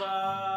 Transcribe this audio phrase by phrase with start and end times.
[0.00, 0.49] Bye.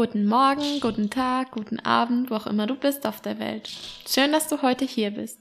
[0.00, 3.68] Guten Morgen, guten Tag, guten Abend, wo auch immer du bist auf der Welt.
[4.08, 5.38] Schön, dass du heute hier bist.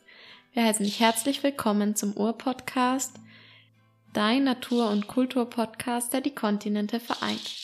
[0.52, 3.16] Wir heißen dich herzlich willkommen zum Ur-Podcast,
[4.12, 7.56] dein Natur- und Kultur-Podcast, der die Kontinente vereint.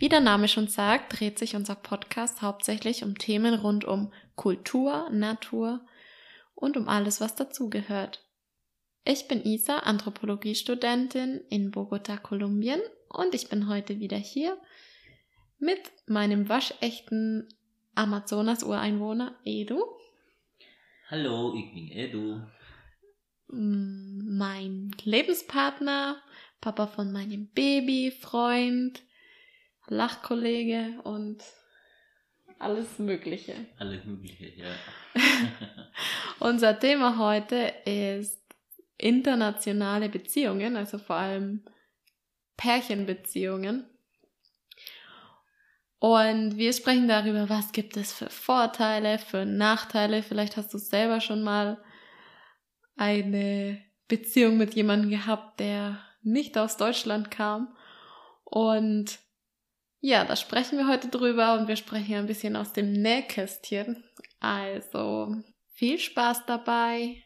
[0.00, 5.08] Wie der Name schon sagt, dreht sich unser Podcast hauptsächlich um Themen rund um Kultur,
[5.10, 5.86] Natur
[6.56, 8.26] und um alles, was dazugehört.
[9.04, 14.58] Ich bin Isa, Anthropologiestudentin in Bogota, Kolumbien und ich bin heute wieder hier
[15.58, 17.48] mit meinem waschechten
[17.94, 19.82] Amazonas-Ureinwohner Edu,
[21.10, 22.40] Hallo, ich bin Edu.
[23.48, 26.22] mm, mein Lebenspartner,
[26.60, 29.02] Papa von meinem Baby, Freund,
[29.86, 31.42] Lachkollege und
[32.58, 33.54] alles Mögliche.
[33.78, 34.66] Alles Mögliche, ja.
[36.40, 38.42] Unser Thema heute ist
[38.98, 41.64] internationale Beziehungen, also vor allem
[42.56, 43.86] Pärchenbeziehungen.
[46.00, 50.22] Und wir sprechen darüber, was gibt es für Vorteile, für Nachteile.
[50.22, 51.82] Vielleicht hast du selber schon mal
[52.96, 57.76] eine Beziehung mit jemandem gehabt, der nicht aus Deutschland kam.
[58.44, 59.18] Und
[60.00, 64.04] ja, da sprechen wir heute drüber und wir sprechen ein bisschen aus dem Nähkästchen.
[64.38, 65.34] Also
[65.66, 67.24] viel Spaß dabei.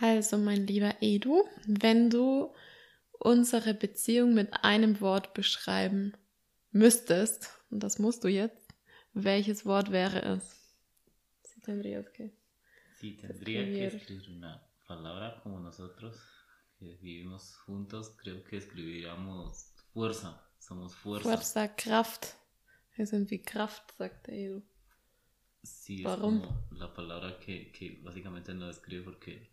[0.00, 2.52] Also, mein lieber Edu, wenn du
[3.20, 6.12] unsere Beziehung mit einem Wort beschreiben
[6.70, 8.68] müsstest, und das musst du jetzt,
[9.12, 10.58] welches Wort wäre es?
[11.42, 12.32] Si tendrías que.
[12.96, 14.36] Sí, tendría que Escribir.
[14.36, 16.16] una palabra como nosotros,
[16.78, 20.44] que vivimos juntos, creo que escribiríamos fuerza.
[20.58, 21.24] Somos fuerza.
[21.24, 22.34] Fuerza, Kraft.
[22.96, 24.62] Wir sind wie Kraft, sagt der Edu.
[25.62, 26.40] Sí, es Warum?
[26.40, 29.50] como la palabra que, que básicamente nos describe porque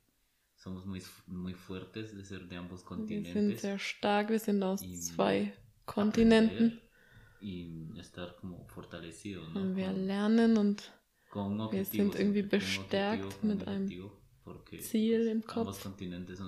[0.65, 3.61] somos muy, muy fuertes de ser de ambos Wir sind continentes.
[3.61, 5.53] sehr stark, wir sind aus Y zwei
[5.85, 6.81] Kontinenten.
[7.39, 9.61] Y estar como fortalecido, ¿no?
[9.61, 10.91] Und wir lernen und
[11.71, 14.09] wir sind irgendwie bestärkt mit einem
[14.79, 15.83] Ziel im ambos Kopf.
[15.83, 16.41] continentes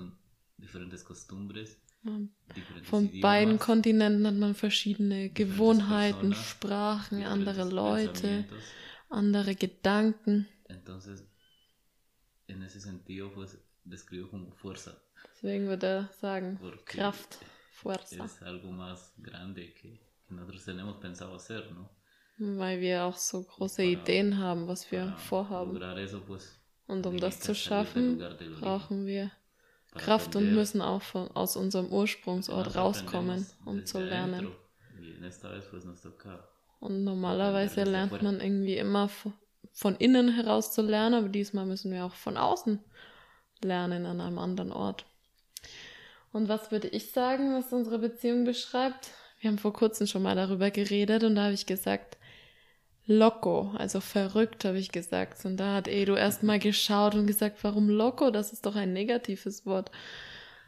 [2.82, 8.48] Von beiden Kontinenten hat man verschiedene Gewohnheiten, Sprachen, andere Leute,
[9.10, 10.48] andere Gedanken.
[10.64, 11.24] Entonces,
[12.48, 13.58] en ese sentido, pues
[13.90, 14.92] describo como fuerza,
[15.34, 17.38] Deswegen würde er sagen, porque Kraft,
[17.72, 18.24] Fuerza.
[18.24, 21.88] es algo más grande que, que nosotros tenemos pensado hacer, ¿no?
[22.38, 25.76] Weil wir auch so große Para- Ideen haben, was wir vorhaben.
[25.98, 26.56] eso, pues,
[26.86, 28.18] Und um das zu schaffen,
[28.60, 29.30] brauchen wir
[29.94, 34.52] Kraft und müssen auch von, aus unserem Ursprungsort rauskommen, um zu lernen.
[36.80, 39.10] Und normalerweise lernt man irgendwie immer
[39.72, 42.80] von innen heraus zu lernen, aber diesmal müssen wir auch von außen
[43.64, 45.04] lernen an einem anderen Ort.
[46.32, 49.10] Und was würde ich sagen, was unsere Beziehung beschreibt?
[49.40, 52.18] Wir haben vor kurzem schon mal darüber geredet und da habe ich gesagt,
[53.06, 55.44] Loco, also verrückt, habe ich gesagt.
[55.46, 58.30] Und da hat Edu erstmal geschaut und gesagt, warum Loco?
[58.30, 59.90] Das ist doch ein negatives Wort.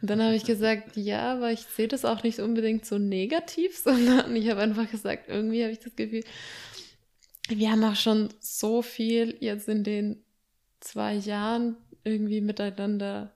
[0.01, 3.77] Und dann habe ich gesagt, ja, aber ich sehe das auch nicht unbedingt so negativ,
[3.85, 6.25] sondern ich habe einfach gesagt, irgendwie habe ich das Gefühl,
[7.49, 10.25] wir haben auch schon so viel jetzt in den
[10.81, 13.35] zwei Jahren irgendwie miteinander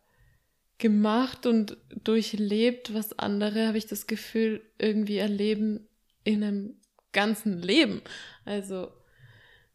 [0.78, 5.86] gemacht und durchlebt, was andere, habe ich das Gefühl, irgendwie erleben
[6.24, 6.76] in einem
[7.12, 8.02] ganzen Leben.
[8.44, 8.88] Also,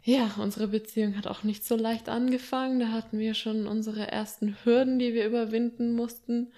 [0.04, 2.80] ja, unsere Beziehung hat auch nicht so leicht angefangen.
[2.80, 6.52] Da hatten wir schon unsere ersten Hürden, die wir überwinden mussten.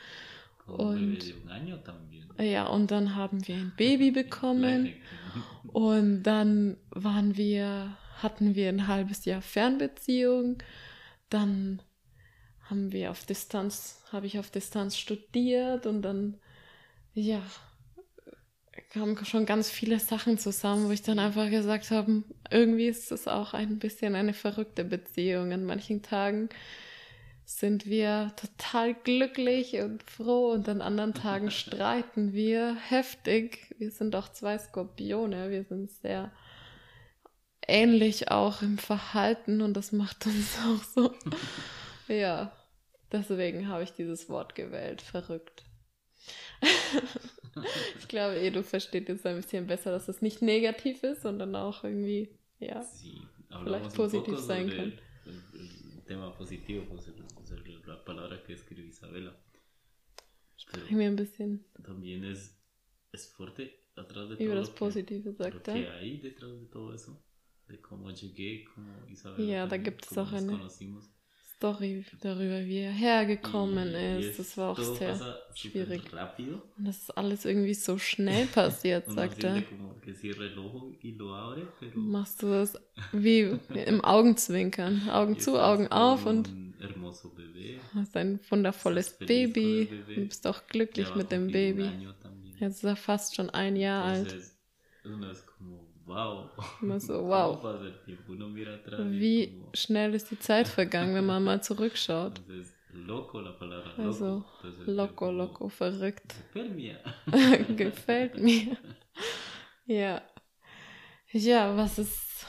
[0.67, 1.33] Und-.
[2.39, 4.93] Ja, und dann haben wir ein Baby bekommen.
[5.71, 10.57] Und dann waren wir, hatten wir ein halbes Jahr Fernbeziehung.
[11.29, 11.81] Dann
[12.71, 16.39] haben wir auf Distanz, habe ich auf Distanz studiert und dann,
[17.13, 17.43] ja,
[18.91, 23.27] kamen schon ganz viele Sachen zusammen, wo ich dann einfach gesagt habe, irgendwie ist es
[23.27, 25.51] auch ein bisschen eine verrückte Beziehung.
[25.51, 26.49] An manchen Tagen
[27.45, 33.75] sind wir total glücklich und froh und an anderen Tagen streiten wir heftig.
[33.77, 36.31] Wir sind auch zwei Skorpione, wir sind sehr
[37.67, 41.13] ähnlich auch im Verhalten und das macht uns auch so.
[42.07, 42.51] ja,
[43.11, 45.63] deswegen habe ich dieses Wort gewählt, verrückt.
[47.99, 51.55] ich glaube eh, du verstehst jetzt ein bisschen besser, dass es nicht negativ ist, sondern
[51.55, 52.29] auch irgendwie,
[52.59, 54.93] ja, sí, vielleicht positiv sein kann.
[55.25, 59.33] El, tema positivo, pues el, la palabra que escribe Isabela.
[60.57, 61.65] Sprechen wir ein bisschen.
[61.83, 62.55] También es,
[63.11, 65.73] es fuerte atrás de Über todo das Positive, sagt er.
[65.73, 67.23] ¿Qué hay detrás de todo eso?
[67.67, 69.51] De cómo llegué, cómo Isabela.
[69.51, 70.51] Ja, da gibt es auch eine.
[70.51, 71.09] Conocimos.
[71.61, 74.39] Story darüber, wie er hergekommen ist.
[74.39, 76.01] Das war auch sehr schwierig.
[76.75, 79.61] Und das ist alles irgendwie so schnell passiert, sagt er.
[81.93, 82.81] Machst du das
[83.11, 85.07] wie im Augenzwinkern.
[85.11, 86.49] Augen zu, Augen auf und
[87.93, 89.87] hast ein wundervolles Baby.
[90.15, 91.91] Du bist auch glücklich mit dem Baby.
[92.57, 94.35] Jetzt ist er fast schon ein Jahr alt.
[96.11, 96.49] Wow.
[96.81, 97.57] Immer so, wow.
[99.11, 102.41] Wie schnell ist die Zeit vergangen, wenn man mal zurückschaut.
[103.97, 104.43] Also,
[104.85, 106.35] loco, loco, verrückt.
[107.77, 108.77] Gefällt mir.
[109.85, 110.21] Ja.
[111.31, 112.45] Ja, was ist.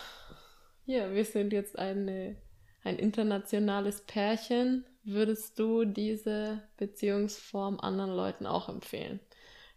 [0.84, 2.36] Ja, wir sind jetzt eine,
[2.82, 4.84] ein internationales Pärchen.
[5.04, 9.20] Würdest du diese Beziehungsform anderen Leuten auch empfehlen?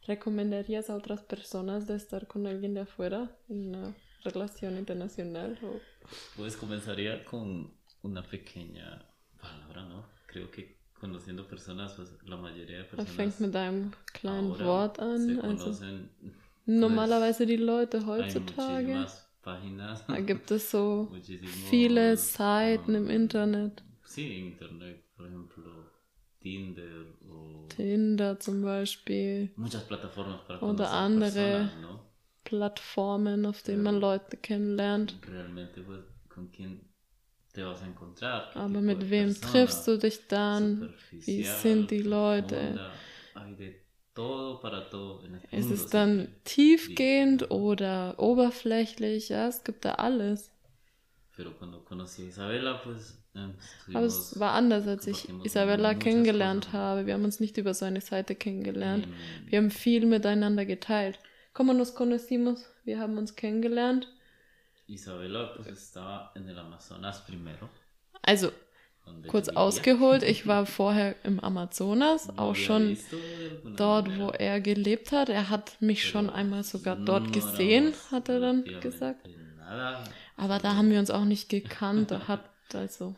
[0.07, 5.57] ¿Recomendarías a otras personas de estar con alguien de afuera en una relación internacional?
[5.63, 5.79] O...
[6.37, 7.73] Pues comenzaría con
[8.03, 9.03] una pequeña
[9.41, 10.05] palabra, ¿no?
[10.27, 13.15] Creo que conociendo personas, pues la mayoría de personas.
[13.15, 15.39] fängt mit einem kleinen Wort an.
[15.41, 15.75] Also,
[16.65, 19.07] normalerweise die Leute heutzutage.
[20.07, 21.07] Da gibt es so
[21.69, 23.83] viele Seiten im Internet.
[24.03, 25.94] Sí, Internet, por ejemplo.
[26.45, 29.49] Tinder o Tinder zum Beispiel.
[30.61, 31.99] Oder andere personas, ¿no?
[32.43, 35.15] Plattformen, auf denen man Leute kennenlernt.
[38.53, 39.51] Aber mit wem persona?
[39.51, 40.93] triffst du dich dann?
[41.25, 42.79] Wie sind die Leute?
[44.13, 44.59] Todo
[44.91, 45.19] todo
[45.51, 49.29] ist es dann tiefgehend oder oberflächlich?
[49.29, 50.51] Ja, es gibt da alles.
[51.35, 53.25] Pero cuando conocí a Isabela, pues
[53.93, 57.05] aber es war anders, als ich Isabella kennengelernt habe.
[57.05, 59.07] Wir haben uns nicht über so eine Seite kennengelernt.
[59.47, 61.19] Wir haben viel miteinander geteilt.
[61.53, 62.65] Como nos conocimos?
[62.85, 64.07] Wir haben uns kennengelernt.
[64.87, 67.69] Isabella pues estaba en el Amazonas primero.
[68.21, 68.51] Also,
[69.27, 72.97] kurz ausgeholt, ich war vorher im Amazonas, auch schon
[73.75, 75.29] dort, wo er gelebt hat.
[75.29, 79.27] Er hat mich schon einmal sogar dort gesehen, hat er dann gesagt.
[80.37, 83.15] Aber da haben wir uns auch nicht gekannt, hat also.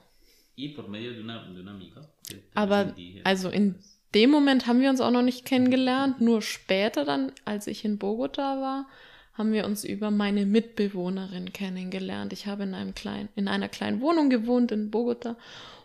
[2.56, 3.76] Aber also in
[4.16, 7.98] dem Moment haben wir uns auch noch nicht kennengelernt, nur später dann, als ich in
[7.98, 8.88] Bogota war,
[9.34, 12.34] haben wir uns über meine Mitbewohnerin kennengelernt.
[12.34, 15.36] Ich habe in einem kleinen, in einer kleinen Wohnung gewohnt in Bogota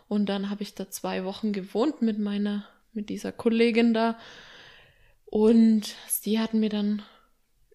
[0.07, 4.17] und dann habe ich da zwei Wochen gewohnt mit meiner, mit dieser Kollegin da.
[5.25, 7.01] Und sie hat mir dann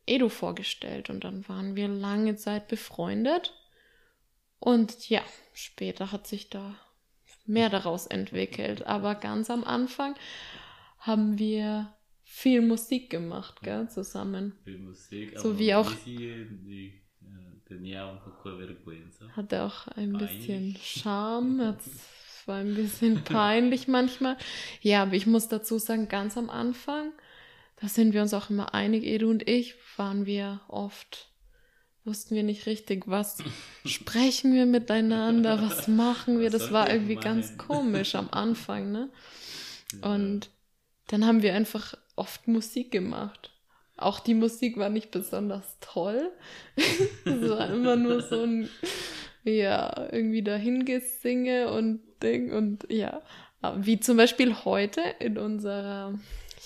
[0.08, 3.54] Edo vorgestellt und dann waren wir lange Zeit befreundet
[4.58, 5.22] und ja,
[5.54, 6.74] später hat sich da
[7.46, 8.86] mehr daraus entwickelt.
[8.86, 10.14] Aber ganz am Anfang
[10.98, 14.52] haben wir viel Musik gemacht, gell, zusammen.
[14.64, 15.90] Viel Musik, so wie auch.
[16.04, 16.46] Die,
[19.36, 24.36] hatte auch ein bisschen Charme, es war ein bisschen peinlich manchmal.
[24.80, 27.12] Ja, aber ich muss dazu sagen, ganz am Anfang,
[27.80, 31.28] da sind wir uns auch immer einig, Edu und ich, waren wir oft
[32.08, 33.38] wussten wir nicht richtig, was
[33.84, 36.50] sprechen wir miteinander, was machen wir.
[36.50, 39.10] Das war irgendwie ganz komisch am Anfang, ne?
[40.02, 40.50] Und
[41.08, 43.52] dann haben wir einfach oft Musik gemacht.
[43.96, 46.30] Auch die Musik war nicht besonders toll.
[47.24, 48.68] es war immer nur so ein,
[49.44, 53.22] ja, irgendwie dahingesinge und Ding und ja.
[53.76, 56.14] Wie zum Beispiel heute in unserer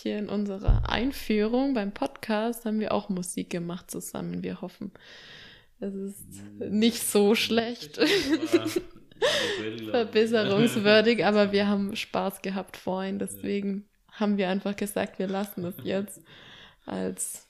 [0.02, 4.42] hier in unserer Einführung beim Podcast haben wir auch Musik gemacht zusammen.
[4.42, 4.92] Wir hoffen,
[5.80, 7.98] es ist nicht so schlecht.
[9.90, 15.76] Verbesserungswürdig, aber wir haben Spaß gehabt vorhin, deswegen haben wir einfach gesagt, wir lassen es
[15.84, 16.20] jetzt
[16.84, 17.48] als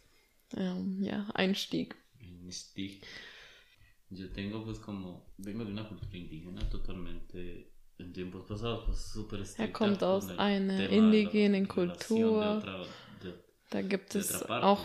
[0.56, 1.96] ähm, ja, Einstieg.
[2.20, 3.06] Einstieg.
[4.10, 7.71] Yo tengo pues como, vengo de una cultura indígena totalmente
[8.46, 12.62] pasados pues súper Er kommt aus einer indigenen Kultur.
[13.70, 14.80] Da gibt es auch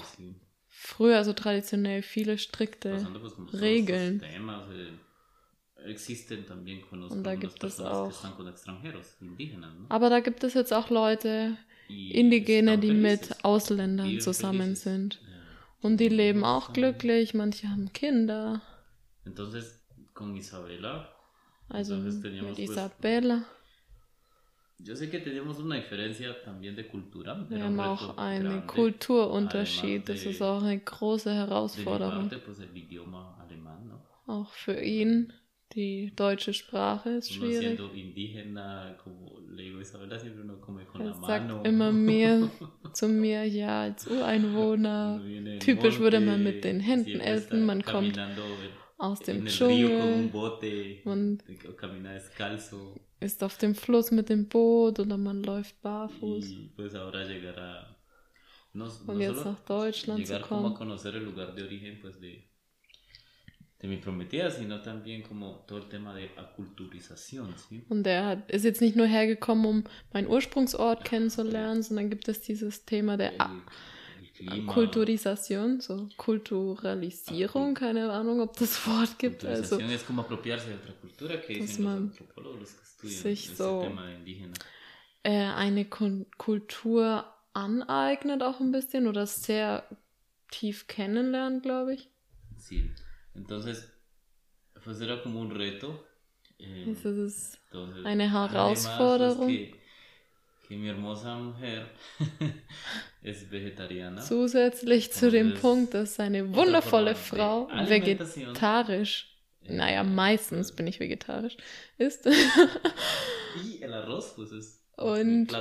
[0.68, 3.08] früher so traditionell viele strikte
[3.54, 4.22] Regeln.
[4.24, 4.40] eh,
[7.10, 8.24] Und da gibt es auch-.
[9.90, 11.58] Aber da gibt es jetzt auch Leute,
[11.90, 15.22] Indigene, die mit Ausländern zusammen sind.
[15.82, 18.62] Und die leben auch glücklich, manche haben Kinder.
[19.26, 21.17] Entonces, con Isabela,
[21.70, 23.46] Also Entonces pues, Isabella.
[24.80, 27.36] yo sé que teníamos una diferencia también de cultura.
[27.50, 28.68] Wir haben auch einen grande.
[28.68, 30.08] Kulturunterschied.
[30.08, 32.30] Das de- ist auch eine große Herausforderung.
[32.30, 34.02] parte, pues alemán, ¿no?
[34.28, 35.34] Auch für ihn.
[35.74, 37.78] Die deutsche Sprache ist schwierig.
[37.94, 41.28] indígena, como digo, Isabela siempre uno come con Er la mano.
[41.28, 42.50] sagt immer mehr
[42.94, 45.20] zu mir, ja, als Ureinwohner.
[45.60, 48.18] Typisch würde man monte, mit den Händen essen, man kommt
[48.98, 51.42] aus dem Dschungel, bote, man
[53.20, 56.46] ist auf dem Fluss mit dem Boot oder man läuft barfuß.
[56.76, 57.96] Pues a.
[58.74, 60.66] No, Und no jetzt nach Deutschland zu kommen.
[61.64, 62.44] origen pues de,
[63.82, 63.90] de
[67.58, 67.84] ¿sí?
[67.90, 72.42] Und er hat, ist jetzt nicht nur hergekommen, um meinen Ursprungsort kennenzulernen, sondern gibt es
[72.42, 73.62] dieses Thema der A-
[74.38, 79.44] Clima, Kulturisation, so Kulturalisierung, keine Ahnung, ob das Wort gibt.
[79.46, 83.22] Also es como apropiarse de otra cultura que Dass dicen los man antropólogos, que estudian
[83.24, 83.82] sich so-
[84.16, 84.54] indígena.
[85.24, 89.84] äh, eine Kun Kultur aneignet auch ein bisschen oder sehr
[90.52, 92.10] tief kennenlernt, glaube ich.
[92.58, 92.92] Sí,
[93.36, 93.92] entonces,
[94.84, 96.04] pues era como un reto.
[96.60, 97.58] eh, entonces,
[98.04, 99.48] eine además, Herausforderung.
[99.48, 99.87] pues, que,
[100.68, 101.88] que mi hermosa mujer
[103.24, 104.22] es vegetariana.
[104.22, 111.58] zusätzlich zu dem Punkt, dass eine otra wundervolle Frau vegetarisch, naja, meistens bin ich vegetarisch,
[111.98, 112.26] ist.
[113.64, 115.54] Y el arroz, pues es Und.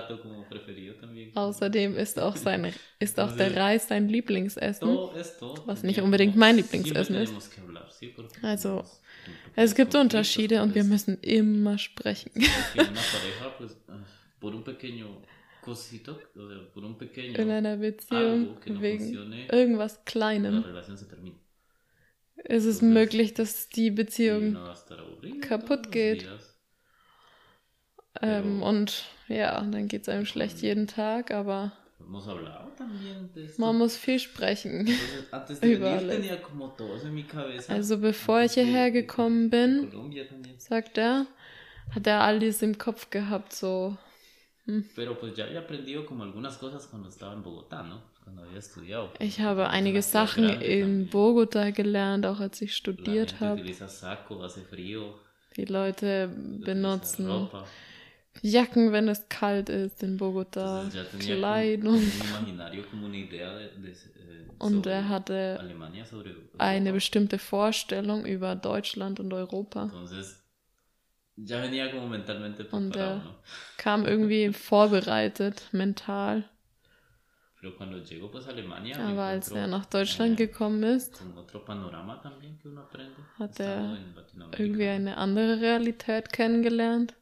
[1.35, 4.89] Außerdem ist auch sein, ist auch der Reis sein Lieblingsessen.
[5.67, 7.35] Was nicht unbedingt mein Lieblingsessen ist.
[8.43, 8.83] Also,
[9.55, 12.31] Es gibt Unterschiede und wir müssen immer sprechen.
[14.41, 15.23] Por un pequeño
[15.63, 20.63] cosito, o sea, por un pequeño In einer Beziehung no wegen irgendwas Kleinem
[21.09, 21.37] termina.
[22.37, 24.57] ist es Entonces, möglich, dass die Beziehung
[25.41, 26.29] kaputt geht.
[28.23, 31.73] ähm, und ja, dann geht es einem schlecht jeden Tag, aber
[33.59, 34.87] man muss viel sprechen.
[35.63, 37.69] Über alles.
[37.69, 39.91] Also bevor ich hierher gekommen bin,
[40.59, 41.27] sagt er,
[41.95, 43.97] hat er all dies im Kopf gehabt, so,
[44.97, 48.03] Pero pues ya había aprendido como algunas cosas cuando estaba en Bogotá, ¿no?
[48.25, 49.13] Cuando había estudiado.
[49.21, 51.09] ich habe einige Sachen grande in.
[51.09, 53.63] Bogota gelernt, auch als ich studiert habe.
[55.57, 56.29] Die Leute
[56.65, 57.49] benutzen.
[58.43, 62.03] Jacken, wenn es kalt ist in Bogota, Entonces Kleidung.
[62.91, 63.67] como de, de, eh,
[64.59, 65.61] Und sobre er hatte
[66.59, 69.85] eine bestimmte Vorstellung über Deutschland und Europa.
[69.85, 70.43] Entonces
[71.37, 73.35] ya venía como mentalmente Und preparado, er ¿no?
[73.77, 76.51] kam irgendwie vorbereitet, mental.
[77.61, 81.19] Pero cuando llego pues a Alemania Aber als er nach Deutschland eh, gekommen ist,
[82.23, 82.59] también.
[83.39, 83.99] Hat er
[84.57, 87.15] irgendwie eine andere Realität kennengelernt.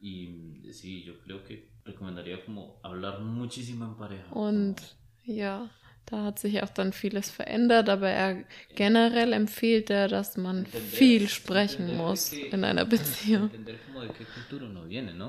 [0.00, 4.32] Y sí, yo creo que recomendaría como hablar muchísimo en pareja.
[4.32, 4.80] Und
[5.24, 5.68] ja,
[6.06, 11.28] da hat sich auch dann vieles verändert, aber er generell empfiehlt er, dass man viel
[11.28, 13.50] sprechen muss in einer Beziehung.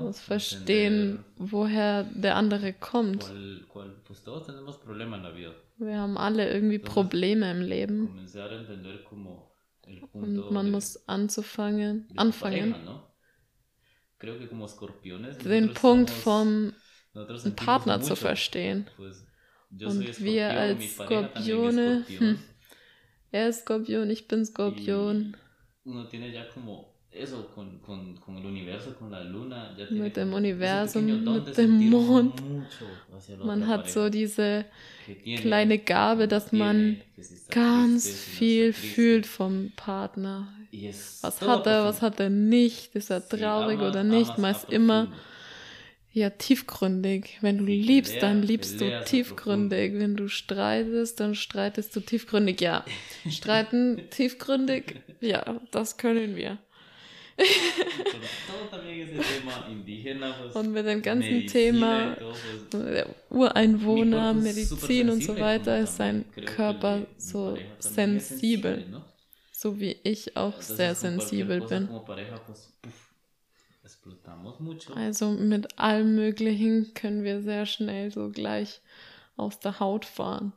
[0.00, 3.32] Muss verstehen, woher der andere kommt.
[5.78, 8.28] Wir haben alle irgendwie Probleme im Leben
[10.12, 12.74] und man muss anzufangen, anfangen,
[15.44, 16.72] den Punkt vom
[17.56, 18.86] Partner zu verstehen.
[19.84, 22.38] Und wir als Skorpione, hm,
[23.32, 25.34] Er ist Skorpion, ich bin Skorpion.
[29.90, 32.42] Mit dem Universum, mit de dem Mond.
[33.42, 34.66] Man hat so diese
[35.38, 37.00] kleine Gabe, dass man
[37.50, 40.48] ganz viel fühlt vom Partner.
[41.22, 42.94] Was hat er, was hat er nicht?
[42.94, 44.36] Ist er traurig oder nicht?
[44.36, 45.10] Meist a immer.
[46.12, 47.38] Ja tiefgründig.
[47.40, 49.94] Wenn du liebst, dann liebst du tiefgründig.
[49.94, 52.60] Wenn du streitest, dann streitest du tiefgründig.
[52.60, 52.84] Ja,
[53.30, 54.96] streiten tiefgründig.
[55.20, 56.58] Ja, das können wir.
[60.54, 62.14] Und mit dem ganzen medicina Thema
[63.30, 69.02] Ureinwohner, Medizin und so weiter, ist sein Körper so sensibel, ¿no?
[69.50, 71.86] so wie ich auch sehr sensibel bin.
[71.86, 72.92] Como pareja, pues, puf,
[73.92, 74.94] explotamos mucho.
[74.94, 78.80] Also mit allem Möglichen können wir sehr schnell so gleich
[79.36, 80.52] aus der Haut fahren.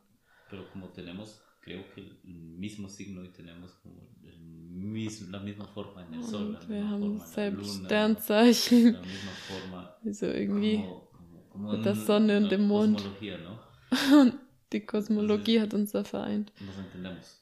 [0.49, 5.65] Pero como tenemos, creo que el mismo signo y tenemos como el mis, la misma
[5.67, 8.93] forma en el Sol, la Und wir misma haben forma Luna, Sternzeichen.
[8.93, 13.03] la misma forma Also irgendwie como, como, como mit der Sonne und dem Mond.
[13.03, 14.31] ¿no?
[14.71, 16.51] die Kosmologie hat uns da vereint.
[16.59, 17.41] Nos entendemos.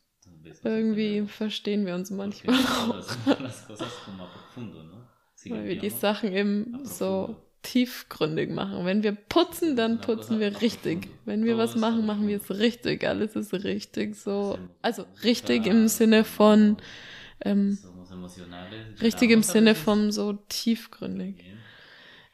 [0.63, 3.05] Irgendwie verstehen wir uns manchmal auch,
[5.49, 8.85] weil wir die Sachen eben a so tiefgründig machen.
[8.85, 11.07] Wenn wir putzen, dann putzen wir richtig.
[11.25, 13.05] Wenn wir was machen, machen wir es richtig.
[13.07, 14.59] Alles ist richtig so.
[14.81, 16.77] Also richtig im Sinne von,
[17.41, 17.77] ähm,
[19.01, 21.43] richtig im Sinne von so tiefgründig.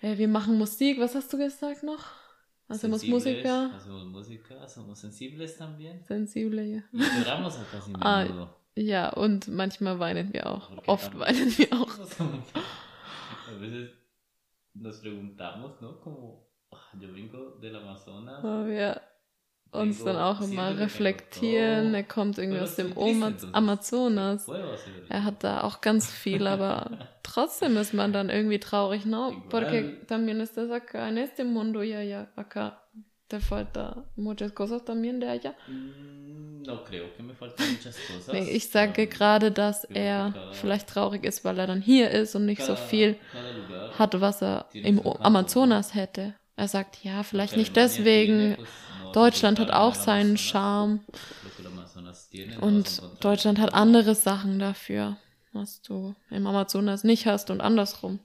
[0.02, 1.00] Äh, wir machen Musik.
[1.00, 2.06] Was hast du gesagt noch?
[2.70, 6.04] Hacemos Sensibles, música Hacemos música, somos sensibles también.
[6.08, 6.64] sensible.
[6.64, 6.84] Ja.
[6.94, 8.26] Y lloramos a casi Ah,
[8.76, 10.70] ja, und manchmal weinen wir auch.
[10.86, 11.90] Oft weinen wir auch.
[13.50, 13.90] A veces
[14.76, 16.00] nos preguntamos, ¿no?
[16.02, 18.42] Como, "Ah, yo vengo del Amazonas.
[18.42, 19.02] Wo wir
[19.72, 21.94] uns dann auch immer reflektieren.
[21.94, 22.94] Er kommt irgendwie aus dem
[23.52, 24.52] Amazonas.
[25.10, 29.30] Er hat da auch ganz viel, aber trotzdem ist man dann irgendwie traurig, ¿no?
[29.32, 29.44] Igual.
[29.50, 32.84] Porque también estás acá en este mundo y allá, acá
[33.28, 35.56] te falta muchas cosas también de allá.
[35.68, 36.19] Mm,
[36.70, 38.32] No creo que me falten muchas cosas.
[38.32, 42.12] Nee, Ich sage Ähm, gerade, dass er cada- vielleicht traurig ist, weil er dann hier
[42.12, 46.36] ist und nicht so cada- viel cada lugar hat, was er im Amazonas hätte.
[46.56, 48.58] Er sagt, ja, vielleicht nicht deswegen.
[49.12, 51.00] Deutschland hat auch seinen Charme
[52.62, 55.18] und Deutschland hat andere Sachen dafür,
[55.54, 58.20] was du im Amazonas nicht hast und andersrum.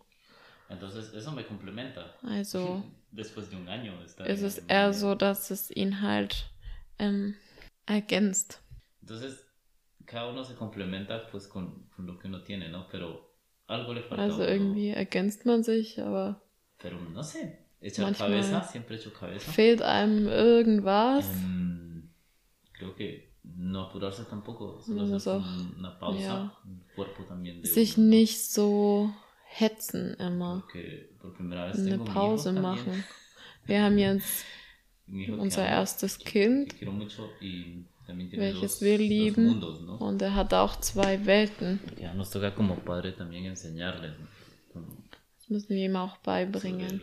[2.23, 2.83] Also
[4.25, 4.87] ist es Alemania.
[4.87, 6.47] eher so, dass es ihn halt
[6.99, 7.35] ähm,
[7.87, 8.61] ergänzt.
[9.03, 9.47] Entonces,
[10.07, 12.87] cada uno se complementa pues con, con lo que uno tiene, ¿no?
[12.89, 13.35] Pero
[13.67, 14.25] algo le falta.
[14.25, 16.43] Also irgendwie ergänzt man sich, aber
[16.79, 17.61] Pero no sé.
[17.81, 19.53] Echar Manchmal- cabeza, siempre echo cabeza.
[19.53, 21.27] fehlt einem irgendwas.
[21.27, 22.09] Em,
[22.73, 24.81] creo que no apurarse tampoco.
[24.81, 25.33] Solo so.
[25.41, 26.21] como una pausa.
[26.21, 26.59] Ja.
[26.95, 28.11] Cuerpo también de Sich uno, ¿no?
[28.11, 29.15] nicht so
[29.59, 30.61] hetzen immer.
[30.63, 33.05] Porque por primera vez Eine Pause machen.
[33.67, 34.45] Wir haben jetzt
[35.09, 36.75] unser erstes Kind.
[38.37, 39.63] welches wir lieben.
[39.99, 41.81] Und er hat auch zwei Welten.
[45.39, 47.01] Das müssen wir ihm auch beibringen.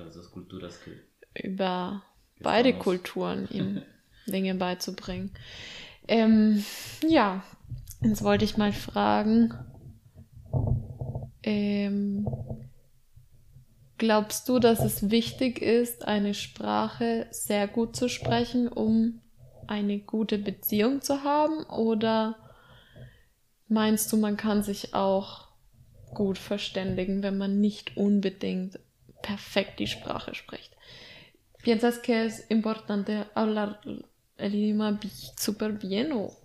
[1.35, 2.03] Über
[2.39, 3.81] beide Kulturen ihm
[4.27, 5.31] Dinge beizubringen.
[6.07, 6.63] Ähm,
[7.07, 7.43] ja,
[8.01, 9.53] jetzt wollte ich mal fragen,
[11.43, 12.27] ähm,
[14.01, 19.21] glaubst du, dass es wichtig ist, eine Sprache sehr gut zu sprechen, um
[19.67, 21.63] eine gute Beziehung zu haben?
[21.65, 22.35] Oder
[23.67, 25.49] meinst du, man kann sich auch
[26.15, 28.79] gut verständigen, wenn man nicht unbedingt
[29.21, 30.75] perfekt die Sprache spricht?
[31.61, 33.81] ¿Piensas que es importante hablar
[34.37, 34.99] el idioma
[35.37, 36.35] súper bien o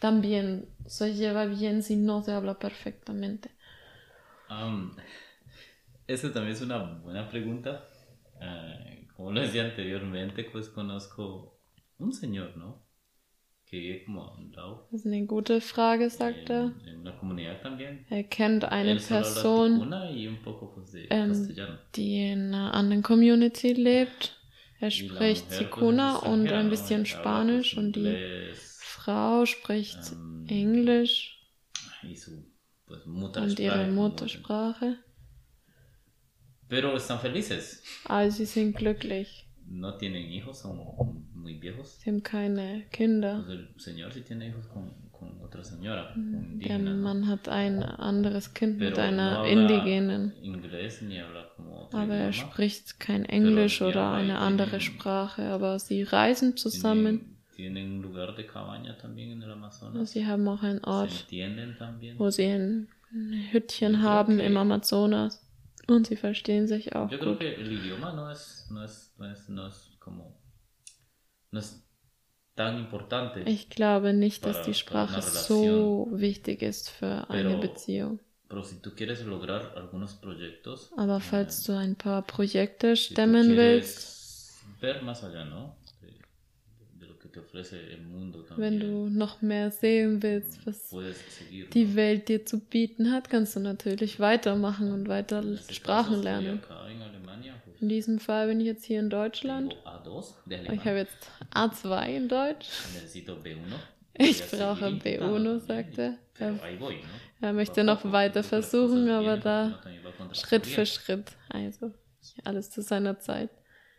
[0.00, 3.50] también se lleva bien si no se habla perfectamente?
[4.48, 4.96] Am,
[6.06, 7.88] esa también es una buena pregunta.
[8.40, 11.60] Eh, como lo decía anteriormente, pues conozco
[11.98, 12.84] un señor, ¿no?
[13.64, 14.88] Que vive como a un lado.
[14.90, 16.72] Das ist eine gute Frage, sagt er.
[16.82, 18.06] En, en una comunidad también.
[18.10, 21.54] Er kennt eine Él Person, y un poco pues de Ähm,
[21.94, 24.36] die in einer anderen Community lebt.
[24.80, 26.70] Er spricht es und ein ¿no?
[26.70, 31.40] bisschen pues, Spanisch und die inglés, Frau spricht ähm, Englisch
[32.02, 32.32] y su
[32.84, 33.86] pues, und ihre.
[33.86, 34.98] Muttersprache.
[36.68, 37.82] Pero están felices.
[38.06, 39.46] Also sie sind glücklich.
[39.66, 40.78] No tienen hijos, son
[41.34, 41.98] muy viejos.
[42.00, 43.42] Sie haben keine Kinder.
[43.44, 46.94] Pues el señor sí tiene hijos con, con otra señora, con Der indígena.
[46.94, 47.02] ¿no?
[47.02, 50.34] Mann hat ein anderes Kind mit Pero no einer habla Indigenen.
[50.42, 55.42] inglés ni habla como otro Aber er spricht kein Englisch ja, oder eine andere Sprache.
[55.50, 57.30] Aber sie reisen zusammen.
[57.56, 60.10] Tienen, lugar de cabaña también en el Amazonas.
[60.10, 61.26] sie haben auch einen Ort,
[62.18, 62.88] wo sie ein
[63.52, 64.56] Hüttchen haben im.
[64.56, 65.40] Amazonas.
[65.88, 69.26] Und sie verstehen sich auch Yo creo que el idioma no es, no es, no
[69.26, 70.40] es, no es como,
[71.50, 71.82] no es
[72.56, 73.40] tan importante.
[73.40, 78.20] Ich glaube nicht, dass Para- die para Sprache so wichtig ist für eine Pero- Beziehung.
[78.48, 83.56] Pero si tú quieres lograr algunos proyectos, Aber falls du ein paar Projekte si stemmen
[83.56, 85.76] willst, quieres ver más allá, ¿no?
[86.02, 86.12] De,
[87.00, 88.80] de lo que te ofrece el mundo wenn también.
[88.80, 91.68] du noch mehr sehen willst, was puedes seguir.
[91.70, 91.96] die ¿no?
[91.96, 96.60] Welt dir zu bieten hat, kannst du natürlich weitermachen und weiter Sprachen lernen.
[97.80, 99.74] In diesem Fall bin ich jetzt hier in Deutschland.
[99.74, 102.68] tengo A2 de Ich habe jetzt A2 in Deutsch.
[102.94, 103.56] Necesito B1.
[104.16, 106.18] Ich brauche seguir intentando B1, también, sagt er.
[106.38, 106.58] ¿no?
[107.40, 109.80] Er möchte noch weiter versuchen, aber da
[110.32, 111.32] Schritt für Schritt.
[111.48, 111.92] Also
[112.44, 113.50] alles zu seiner Zeit.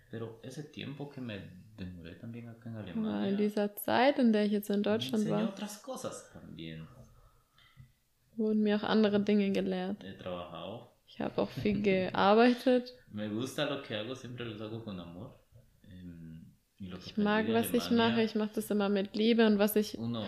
[0.09, 1.41] Pero ese tiempo que me
[1.77, 3.29] demoré también acá en Alemania.
[3.29, 6.87] in dieser Zeit, in der ich jetzt in Deutschland war, otras cosas también.
[8.37, 10.03] wurden mir auch andere Dinge gelehrt.
[10.03, 10.91] He trabajado.
[11.07, 12.93] Ich habe auch viel gearbeitet.
[13.11, 15.39] Me gusta lo que hago, siempre lo hago con amor.
[16.77, 18.21] Ich mag, was ich mache.
[18.21, 19.47] Ich mache das immer mit Liebe.
[19.47, 20.25] Und was ich Uno,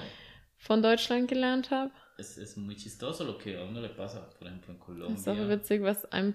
[0.58, 4.48] von Deutschland gelernt habe, es, es muy chistoso lo que a uno le pasa, por
[4.48, 5.16] ejemplo, en Colombia.
[5.16, 6.34] ist auch witzig, was einem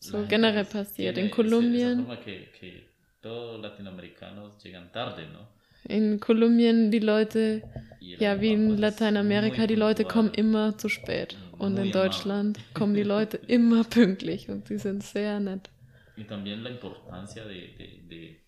[0.00, 1.16] so generell passiert.
[1.16, 2.88] In Kolumbien, que, que
[3.22, 5.62] todos latinoamericanos llegan tarde, ¿no?
[5.88, 7.62] in Kolumbien, die Leute,
[8.00, 11.36] ja, wie in Lateinamerika, die Leute kommen immer zu spät.
[11.58, 11.92] Und in.
[11.92, 15.70] Deutschland kommen die Leute immer pünktlich und die sind sehr nett.
[16.16, 18.40] Y también la importancia de, de, de,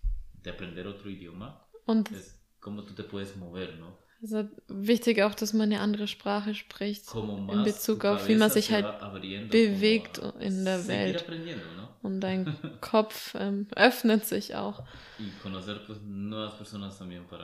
[0.43, 3.99] de aprender otro idioma Und es cómo tú te puedes mover, ¿no?
[4.23, 7.05] es ist wichtig auch, dass man eine andere Sprache spricht.
[7.15, 8.87] In Bezug auf, wie man sich halt
[9.51, 11.25] bewegt in der Welt.
[12.05, 14.83] Und dein Kopf ähm, öffnet sich auch.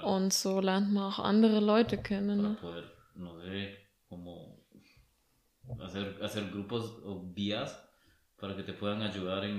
[0.05, 2.43] Und so lernt man auch andere Leute kennen.
[2.43, 2.57] Ne?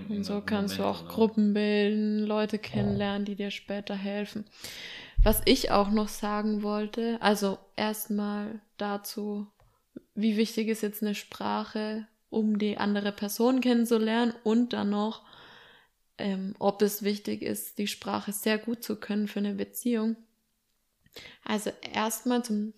[0.09, 1.07] Und so kannst du auch.
[1.07, 4.45] Gruppen bilden, Leute kennenlernen, die dir später helfen.
[5.23, 9.47] Was ich auch noch sagen wollte, also erstmal dazu,
[10.15, 15.21] wie wichtig ist jetzt eine Sprache, um die andere Person kennenzulernen und dann noch,
[16.17, 20.15] ähm, ob es wichtig ist, die Sprache sehr gut zu können für eine Beziehung.
[21.43, 22.73] Also erstmal zum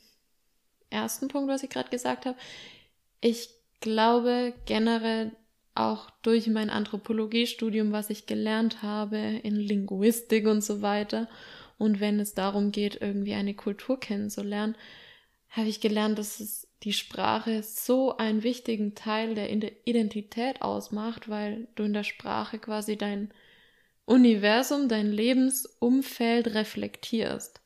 [0.89, 2.37] ersten Punkt, was ich gerade gesagt habe.
[3.21, 5.31] Ich glaube generell
[5.75, 11.27] auch durch mein Anthropologiestudium, was ich gelernt habe in Linguistik und so weiter.
[11.77, 14.75] Und wenn es darum geht, irgendwie eine Kultur kennenzulernen,
[15.49, 21.30] habe ich gelernt, dass es die Sprache so einen wichtigen Teil der Ide- Identität ausmacht,
[21.30, 23.34] weil du in der Sprache quasi dein
[24.06, 27.62] Universum, dein Lebensumfeld reflektierst.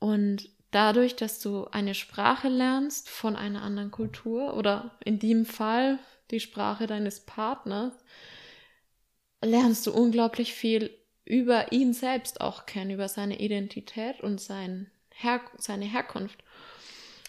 [0.00, 5.98] Und dadurch, dass du eine Sprache lernst von einer anderen Kultur oder in dem Fall
[6.30, 7.92] die Sprache deines Partners,
[9.40, 10.90] lernst du unglaublich viel
[11.24, 16.43] über ihn selbst auch kennen, über seine Identität und sein Her seine Herkunft.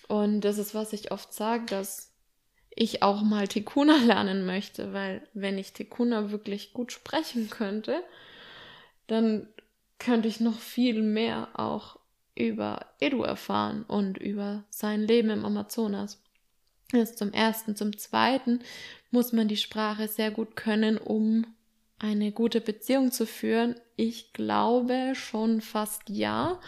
[0.07, 2.11] Und das ist, was ich oft sage, dass
[2.75, 8.03] ich auch mal Tikuna lernen möchte, weil wenn ich Tikuna wirklich gut sprechen könnte,
[9.07, 9.47] dann
[9.99, 11.97] könnte ich noch viel mehr auch
[12.35, 16.21] über Edu erfahren und über sein Leben im Amazonas.
[16.91, 17.75] Das ist zum ersten.
[17.75, 18.59] Zum zweiten
[19.09, 21.47] muss man die Sprache sehr gut können, um
[21.97, 23.75] eine gute Beziehung zu führen.
[23.95, 26.59] Ich glaube schon fast ja.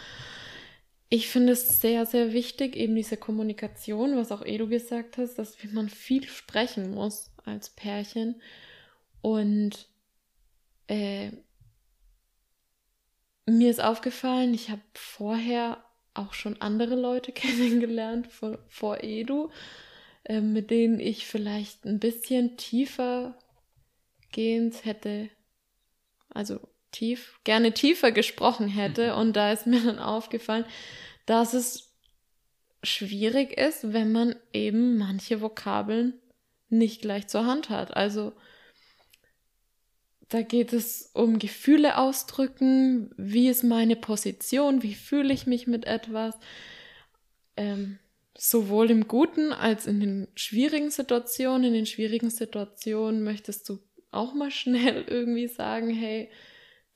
[1.10, 5.56] Ich finde es sehr, sehr wichtig, eben diese Kommunikation, was auch Edu gesagt hast, dass
[5.72, 8.42] man viel sprechen muss als Pärchen.
[9.22, 9.88] Und
[10.86, 11.30] äh,
[13.46, 19.50] mir ist aufgefallen, ich habe vorher auch schon andere Leute kennengelernt vor, vor Edu,
[20.24, 23.38] äh, mit denen ich vielleicht ein bisschen tiefer
[24.30, 25.30] gehend hätte,
[26.28, 26.60] also
[26.90, 29.14] tief, gerne tiefer gesprochen hätte.
[29.14, 30.64] Und da ist mir dann aufgefallen,
[31.26, 31.94] dass es
[32.82, 36.14] schwierig ist, wenn man eben manche Vokabeln
[36.68, 37.96] nicht gleich zur Hand hat.
[37.96, 38.32] Also
[40.28, 45.86] da geht es um Gefühle ausdrücken, wie ist meine Position, wie fühle ich mich mit
[45.86, 46.34] etwas.
[47.56, 47.98] Ähm,
[48.36, 51.64] sowohl im Guten als in den schwierigen Situationen.
[51.64, 56.30] In den schwierigen Situationen möchtest du auch mal schnell irgendwie sagen, hey,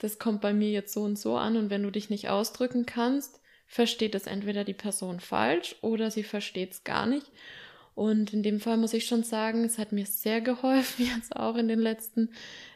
[0.02, 2.86] das kommt bei mir jetzt so und so an und wenn du dich nicht ausdrücken
[2.86, 7.30] kannst, versteht es entweder die Person falsch oder sie versteht es gar nicht.
[7.94, 11.56] Und in dem Fall muss ich schon sagen, es hat mir sehr geholfen, jetzt auch
[11.56, 12.30] in den letzten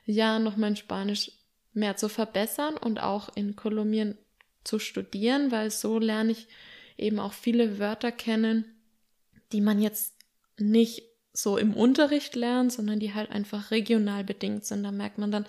[0.04, 1.32] Jahren noch mein Spanisch
[1.72, 4.16] mehr zu verbessern und auch in Kolumbien
[4.62, 6.46] zu studieren, weil so lerne ich
[6.96, 8.64] eben auch viele Wörter kennen,
[9.50, 10.14] die man jetzt
[10.58, 14.84] nicht so im Unterricht lernt, sondern die halt einfach regional bedingt sind.
[14.84, 15.46] Da merkt man dann,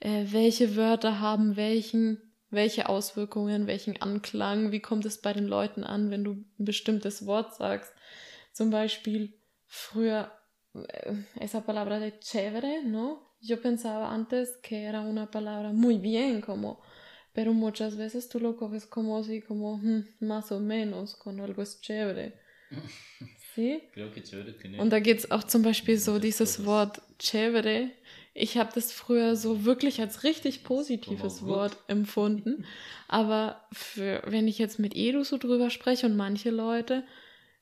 [0.00, 5.84] äh, welche Wörter haben welchen, welche Auswirkungen, welchen Anklang, wie kommt es bei den Leuten
[5.84, 7.92] an, wenn du ein bestimmtes Wort sagst.
[8.52, 9.34] Zum Beispiel
[9.66, 10.30] früher
[10.74, 13.34] eh, esa palabra de chévere, ¿no?
[13.40, 16.82] Yo pensaba antes que era una palabra muy bien, como,
[17.32, 21.62] pero muchas veces tú lo coges como así, como hm, más o menos, con algo
[21.62, 22.40] es chévere.
[23.54, 23.82] ¿Sí?
[23.92, 24.80] Creo que chévere tiene.
[24.80, 26.64] Und da geht es auch zum Beispiel so dieses.
[26.64, 27.90] Wort chévere.
[28.38, 31.46] Ich habe das früher so wirklich als richtig positives.
[31.46, 32.66] Wort empfunden.
[33.08, 37.04] Aber für, wenn ich jetzt mit Edu so drüber spreche und manche Leute,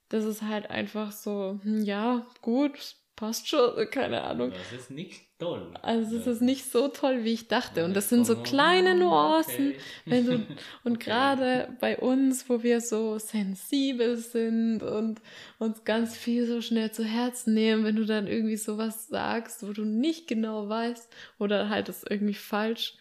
[0.08, 4.53] das ist halt einfach so, hm, ja, gut, passt schon, keine Ahnung.
[4.53, 5.74] Das ist nicht toll.
[5.83, 7.85] Also es ist nicht so toll, wie ich dachte.
[7.85, 9.70] Und das sind so kleine Nuancen.
[9.70, 9.81] okay.
[10.09, 10.33] Wenn du,
[10.85, 11.05] und Okay.
[11.05, 15.20] gerade bei uns, wo wir so sensibel sind und
[15.59, 19.72] uns ganz viel so schnell zu Herzen nehmen, wenn du dann irgendwie sowas sagst, wo
[19.72, 22.94] du nicht genau weißt oder halt es irgendwie falsch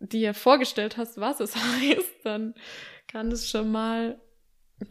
[0.00, 2.54] dir vorgestellt hast, was es heißt, dann
[3.08, 4.20] kann das schon mal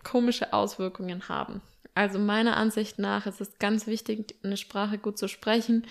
[0.04, 1.62] komische Auswirkungen haben.
[1.98, 5.88] Also meiner Ansicht nach ist es ganz wichtig, eine Sprache gut zu sprechen.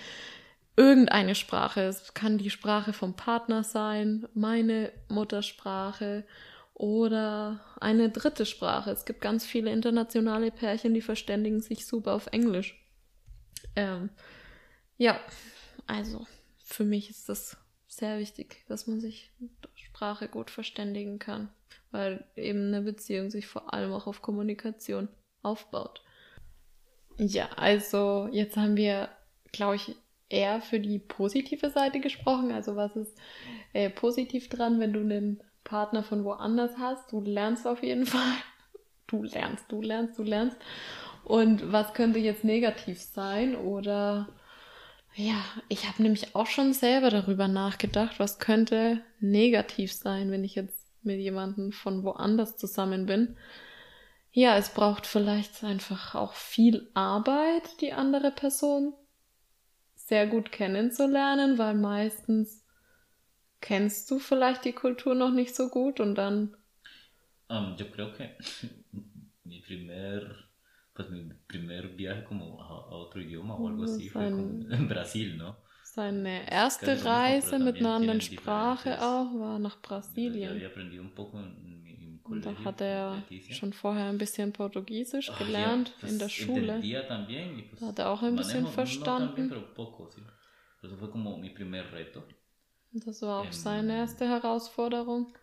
[0.77, 1.81] Irgendeine Sprache.
[1.81, 6.25] Es kann die Sprache vom Partner sein, meine Muttersprache
[6.73, 8.89] oder eine dritte Sprache.
[8.91, 12.81] Es gibt ganz viele internationale Pärchen, die verständigen sich super auf Englisch.
[13.75, 14.09] Ähm,
[14.97, 15.19] ja,
[15.87, 16.25] also
[16.57, 21.49] für mich ist das sehr wichtig, dass man sich mit Sprache gut verständigen kann,
[21.91, 25.09] weil eben eine Beziehung sich vor allem auch auf Kommunikation
[25.43, 26.01] aufbaut.
[27.17, 29.09] Ja, also jetzt haben wir,
[29.51, 29.95] glaube ich,
[30.29, 32.51] eher für die positive Seite gesprochen.
[32.51, 33.17] Also was ist
[33.73, 37.11] äh, positiv dran, wenn du einen Partner von woanders hast?
[37.11, 38.33] Du lernst auf jeden Fall.
[39.07, 40.57] Du lernst, du lernst, du lernst.
[41.23, 43.55] Und was könnte jetzt negativ sein?
[43.55, 44.29] Oder
[45.15, 50.55] ja, ich habe nämlich auch schon selber darüber nachgedacht, was könnte negativ sein, wenn ich
[50.55, 53.35] jetzt mit jemandem von woanders zusammen bin.
[54.37, 58.93] Ja, es braucht vielleicht einfach auch viel Arbeit, die andere Person
[59.95, 62.63] sehr gut kennenzulernen, weil meistens
[63.61, 66.55] kennst du vielleicht die Kultur noch nicht so gut und dann
[67.49, 68.29] Um, yo creo que
[69.45, 70.21] mi primer,
[70.93, 75.35] pues mi primer viaje como a, otro idioma o algo Mm, así fue en Brasil,
[75.37, 75.55] ¿no?
[75.81, 80.61] seine erste Reise mit einer anderen Sprache auch war nach Brasilien.
[82.29, 86.29] Und da hat er schon vorher ein bisschen Portugiesisch Ah, gelernt ya, pues, in der
[86.29, 86.85] Schule.
[87.07, 89.53] también pues Hat er auch ein bisschen verstanden.
[89.75, 90.21] poco, sí.
[92.91, 95.33] Das war auch Ähm, seine erste Herausforderung.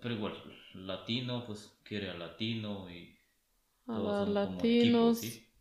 [0.00, 0.34] Pero igual,
[0.74, 3.18] latino, pues quiere a latino y
[3.90, 5.53] todos Aber Latinos equipo, ¿sí?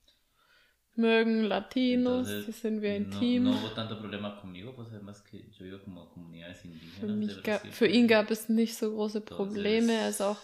[0.95, 3.43] Mögen Latinos, Entonces, die sind wir ein no, Team.
[3.43, 6.99] no hubo tanto problema conmigo, pues además que yo iba como comunidades indígenas.
[6.99, 7.71] Für, de mich ga, Brasil.
[7.71, 9.93] für ihn gab es nicht so große Entonces, Probleme.
[9.93, 10.37] Er ist auch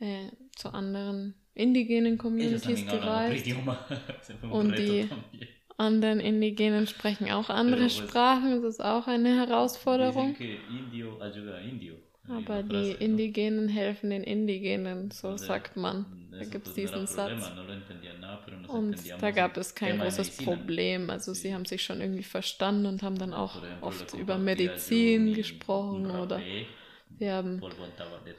[0.00, 3.46] äh, zu anderen indigenen Communities gereist.
[4.50, 5.48] Und die también.
[5.76, 8.62] Anderen Indigenen sprechen auch andere Pero, Sprachen.
[8.62, 10.34] Das ist auch eine Herausforderung.
[10.34, 11.94] Dicen que indio ayuda a indio.
[12.30, 12.92] Aber die.
[12.92, 16.06] Indigenen helfen den Indigenen, so sagt man.
[16.30, 17.50] Da gibt es diesen Satz.
[18.68, 20.36] Und da gab es kein großes.
[20.38, 21.10] Problem.
[21.10, 26.10] Also sie haben sich schon irgendwie verstanden und haben dann auch oft über Medizin gesprochen
[26.10, 26.40] oder
[27.18, 27.60] sie haben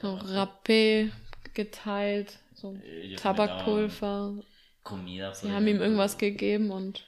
[0.00, 0.08] so.
[0.08, 1.10] Rapé
[1.54, 4.34] geteilt, so daban Tabakpulver.
[5.34, 7.04] Sie haben ihm irgendwas gegeben und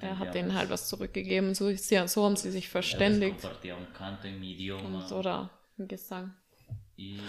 [0.00, 1.54] er hat denen halt was zurückgegeben.
[1.54, 3.36] So, so haben sie sich verständigt.
[3.44, 6.34] Und, oder ein Gesang.
[6.96, 7.20] Y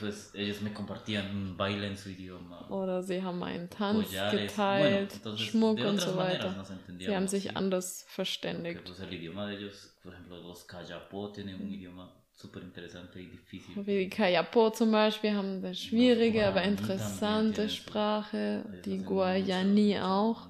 [0.00, 2.66] pues ellos me compartían un baile en su idioma.
[2.68, 4.32] Oder sie haben einen Tanz collares.
[4.32, 6.64] Bueno, geteilt, entonces, Schmuck und so weiter.
[6.98, 7.50] Sie haben sich sí.
[7.54, 8.84] anders Porque, verständigt.
[8.84, 13.26] pues el idioma de ellos, por ejemplo, los Kayapó tienen un idioma súper interesante y
[13.26, 13.76] difícil.
[13.86, 18.64] Wie die Kayapo zum Beispiel haben eine schwierige, aber interessante Sprache.
[18.84, 20.48] Die Guayani auch.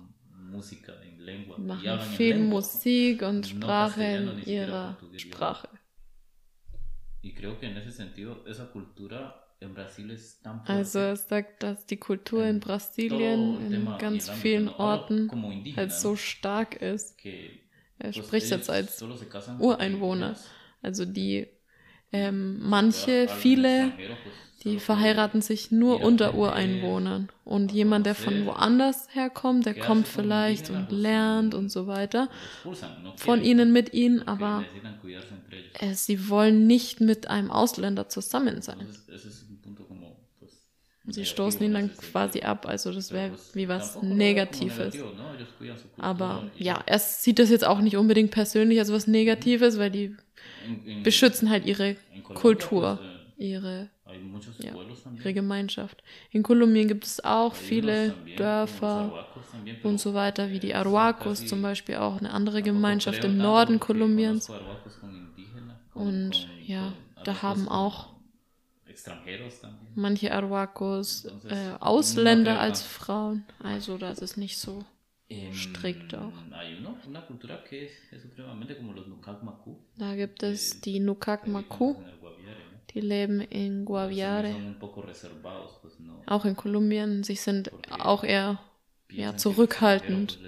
[0.51, 1.59] Música en lengua.
[1.59, 2.39] Machen en viel.
[2.39, 4.97] Musik und No Sprache castellano, in ihrer.
[5.17, 5.69] Sprache.
[7.25, 10.73] Y creo que en ese sentido, esa cultura en Brasil es tan fuerte.
[10.73, 15.31] Also es sagt, dass die Kultur in en Brasilien in ganz vielen Orten
[15.75, 17.17] halt so stark ist.
[17.99, 19.03] Er spricht jetzt als
[19.59, 20.37] Ureinwohner.
[20.83, 21.47] Also die
[22.13, 23.93] ähm, manche, viele,
[24.65, 27.31] die verheiraten sich nur unter Ureinwohnern.
[27.45, 32.31] Und jemand, der von woanders herkommt, der kommt vielleicht und lernt und so weiter
[33.17, 34.69] von ihnen mit ihnen, aber
[35.75, 38.89] äh, sie wollen nicht mit einem Ausländer zusammen sein.
[41.07, 42.67] Sie stoßen ihn dann quasi ab.
[42.67, 45.05] Also das wäre wie was Negatives.
[45.97, 50.17] Aber ja, er sieht das jetzt auch nicht unbedingt persönlich als was Negatives, weil die
[50.59, 51.97] en- en- beschützen halt ihre
[52.35, 53.05] Kultur,
[53.39, 55.23] eh, ihre, hay muchos Ja, pueblos también.
[55.23, 56.03] ihre Gemeinschaft.
[56.31, 60.75] In Kolumbien gibt es auch viele también, Dörfer también, und so weiter, wie die eh,
[60.75, 64.51] Arhuacos zum Beispiel auch eine andere Gemeinschaft im Norden Kolumbiens.
[65.95, 66.93] Und ja,
[67.25, 68.15] da haben auch
[69.95, 72.83] manche Arhuacos äh, Ausländer als.
[72.83, 73.45] Frauen.
[73.63, 74.85] Also das ist nicht so.
[75.53, 76.33] Strikt auch.
[79.09, 79.37] Nukak.
[79.97, 82.84] Da gibt es Eh, die Nukak que viven Maku, en el Guaviare, ¿no?
[82.95, 84.55] Die leben in Guaviare.
[84.81, 86.23] Pues no.
[86.27, 87.23] Auch in Kolumbien.
[87.25, 88.59] Sie sind Porque auch eher
[89.11, 90.39] ja, zurückhaltend.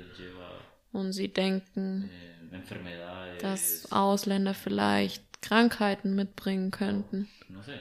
[0.93, 2.11] und sie denken,
[2.51, 7.29] eh, dass Ausländer vielleicht Krankheiten mitbringen könnten.
[7.49, 7.79] no sé,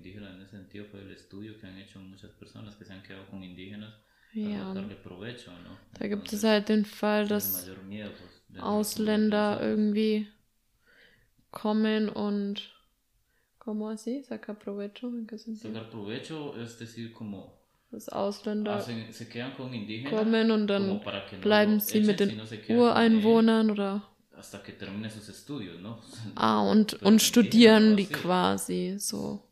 [0.00, 3.02] indígenas en ese sentido fue el estudio que han hecho muchas personas que se han
[3.02, 3.92] quedado con indígenas
[4.34, 5.76] para Ja, sacarle provecho, ¿no?
[5.98, 10.28] da gibt es halt den Fall, dass miedo, pues, Ausländer irgendwie
[11.50, 12.60] kommen und
[13.58, 14.24] ¿Cómo así?
[14.24, 15.08] Saca provecho.
[15.08, 15.74] ¿En qué sentido?
[15.74, 17.60] Sacar provecho es decir, como
[17.90, 21.00] Dass Ausländer hacen, se quedan con indígenas kommen und dann no
[21.42, 24.02] bleiben lo sie mit den con él Ureinwohnern oder
[24.36, 25.98] hasta que termine sus estudios, ¿no?
[26.36, 27.96] ah und Pero und studieren ¿no?
[27.96, 29.42] die quasi so.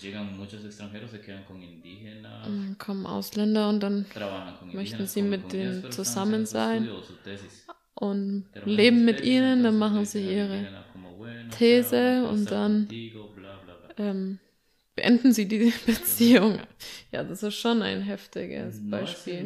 [0.00, 4.06] Llegan muchos extranjeros, se quedan con indígenas, Dann kommen Ausländer und dann
[4.72, 6.88] Möchten sie mit denen zusammen sein?
[7.94, 10.66] und leben mit ihnen, dann machen sie ihre
[11.50, 12.86] These und dann-
[13.96, 14.10] bla.
[14.10, 14.38] ähm,
[14.94, 16.60] beenden sie die Beziehung.
[17.10, 19.44] Ja, das ist schon ein heftiges Beispiel.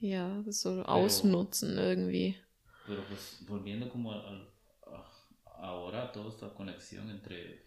[0.00, 2.36] Ja, das ist so ausnutzen irgendwie.
[2.86, 4.52] Pero pues volviendo como al, al-
[4.86, 7.62] a- ahora a toda esta conexión entre,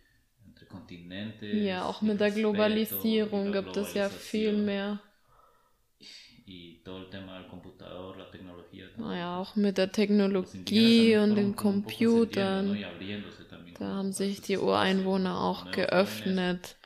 [0.45, 1.63] entre continentes.
[1.63, 4.99] Ja, auch mit der Globalisierung gibt es ja viel mehr.
[6.47, 8.85] Y todo el tema del computador, la tecnología.
[8.97, 12.77] Naja, auch mit der Technologie und también den Computern.
[13.49, 16.77] también Da haben sich die Ureinwohner auch geöffnet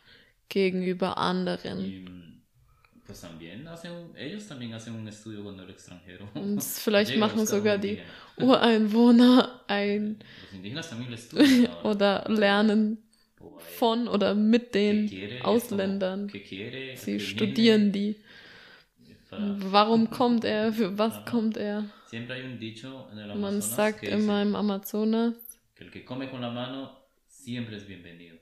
[0.48, 2.04] gegenüber anderen.
[2.06, 2.42] Mm,
[3.22, 3.68] también también.
[6.34, 8.00] Und vielleicht machen sogar die.
[8.38, 10.20] Ureinwohner ein
[10.90, 12.98] también oder lernen
[13.58, 16.32] von oder mit den Ausländern.
[16.96, 18.16] Sie studieren die.
[19.30, 20.74] Para- Warum kommt er?
[20.74, 21.26] Für was Ajá.
[21.30, 21.86] kommt er?
[22.08, 25.34] Siempre hay un dicho en el Man sagt immer im Amazonas,
[25.76, 26.90] que el que come con la mano
[27.28, 28.38] siempre es bienvenido.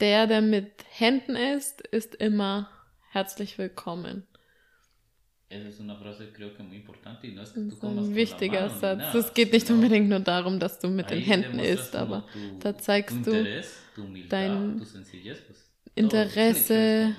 [0.00, 2.68] der, der mit Händen isst, ist immer
[3.12, 4.26] herzlich willkommen.
[5.48, 7.80] Esa es una frase creo que muy importante y no es que Das tú ist
[7.80, 9.14] comas ein con wichtiger la mano Satz.
[9.14, 11.94] Es geht nicht sino unbedingt nur darum, dass du mit den ahí Händen demuestras isst,
[11.96, 13.44] aber tu- da zeigst du
[14.30, 14.80] dein
[15.94, 17.14] Interesse.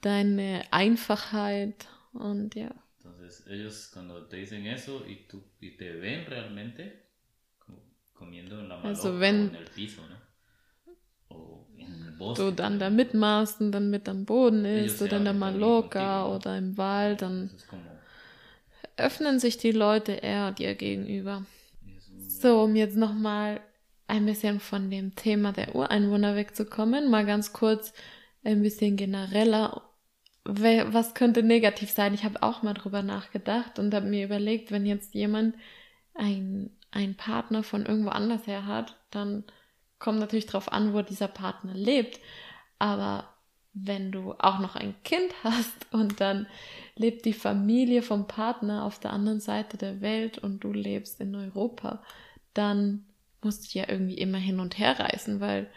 [0.00, 2.70] Deine Einfachheit und ja.
[3.02, 7.06] Entonces ellos cuando te dicen eso y, tú, y te ven realmente
[8.12, 10.16] comiendo en la mano Also o wenn en el piso, ¿no?
[11.28, 12.44] O en el bosque.
[12.44, 16.24] du dann da mitmachst und dann mit am Boden isst se oder in der Maloka
[16.24, 16.34] ¿no?
[16.36, 17.50] oder im Wald, dann
[18.96, 21.46] öffnen sich die Leute eher dir gegenüber.
[22.28, 23.60] So, um jetzt nochmal
[24.06, 27.92] ein bisschen von dem Thema der Ureinwohner wegzukommen, mal ganz kurz
[28.44, 29.82] ein bisschen genereller.
[30.52, 32.14] Was könnte negativ sein?
[32.14, 35.54] Ich habe auch mal drüber nachgedacht und habe mir überlegt, wenn jetzt jemand
[36.14, 39.44] ein, einen Partner von irgendwo anders her hat, dann
[39.98, 42.20] kommt natürlich drauf an, wo dieser Partner lebt.
[42.78, 43.28] Aber
[43.72, 46.46] wenn du auch noch ein Kind hast und dann
[46.96, 51.34] lebt die Familie vom Partner auf der anderen Seite der Welt und du lebst in
[51.34, 52.02] Europa,
[52.54, 53.06] dann
[53.42, 55.70] musst du ja irgendwie immer hin und her reisen, weil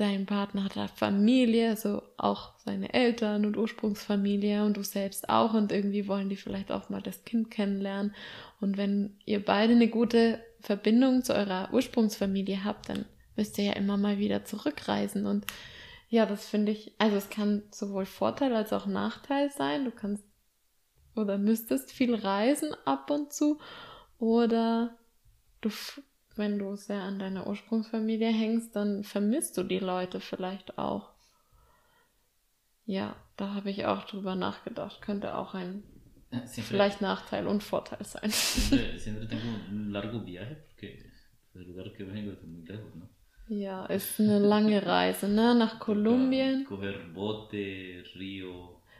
[0.00, 5.52] dein Partner hat eine Familie, also auch seine Eltern und Ursprungsfamilie und du selbst auch
[5.52, 8.14] und irgendwie wollen die vielleicht auch mal das Kind kennenlernen.
[8.60, 13.04] Und wenn ihr beide eine gute Verbindung zu eurer Ursprungsfamilie habt, dann
[13.36, 15.46] müsst ihr ja immer mal wieder zurückreisen und
[16.08, 19.84] ja, das finde ich, also es kann sowohl Vorteil als auch Nachteil sein.
[19.84, 20.24] Du kannst
[21.14, 23.60] oder müsstest viel reisen ab und zu
[24.18, 24.98] oder
[25.60, 25.70] du,
[26.40, 31.10] wenn du sehr an deiner Ursprungsfamilie hängst, dann vermisst du die Leute vielleicht auch.
[32.84, 35.00] Ja, da habe ich auch drüber nachgedacht.
[35.00, 35.84] Könnte auch ein
[36.46, 38.32] siempre, vielleicht Nachteil und Vorteil sein.
[43.48, 45.54] Ja, ist eine lange Reise, ne?
[45.54, 46.64] Nach Kolumbien.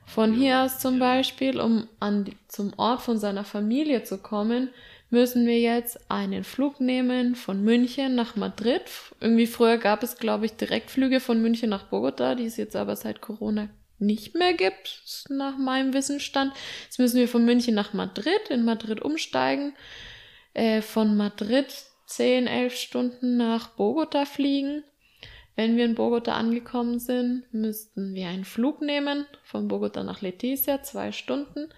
[0.07, 0.99] Von hier aus zum.
[0.99, 4.71] Beispiel, um an die, zum Ort von seiner Familie zu kommen,
[5.11, 8.83] müssen wir jetzt einen Flug nehmen von München nach Madrid.
[9.21, 12.97] Irgendwie früher gab es, glaube ich, Direktflüge von München nach Bogota, die es jetzt aber
[12.97, 16.55] seit Corona nicht mehr gibt, nach meinem Wissensstand.
[16.85, 19.75] Jetzt müssen wir von München nach Madrid, in Madrid umsteigen,
[20.55, 21.67] äh, von Madrid
[22.07, 24.85] 10, 11 Stunden nach Bogota fliegen.
[25.55, 30.83] Wenn wir in Bogota angekommen sind, müssten wir einen Flug nehmen von Bogota nach Letizia,
[30.83, 31.69] zwei Stunden.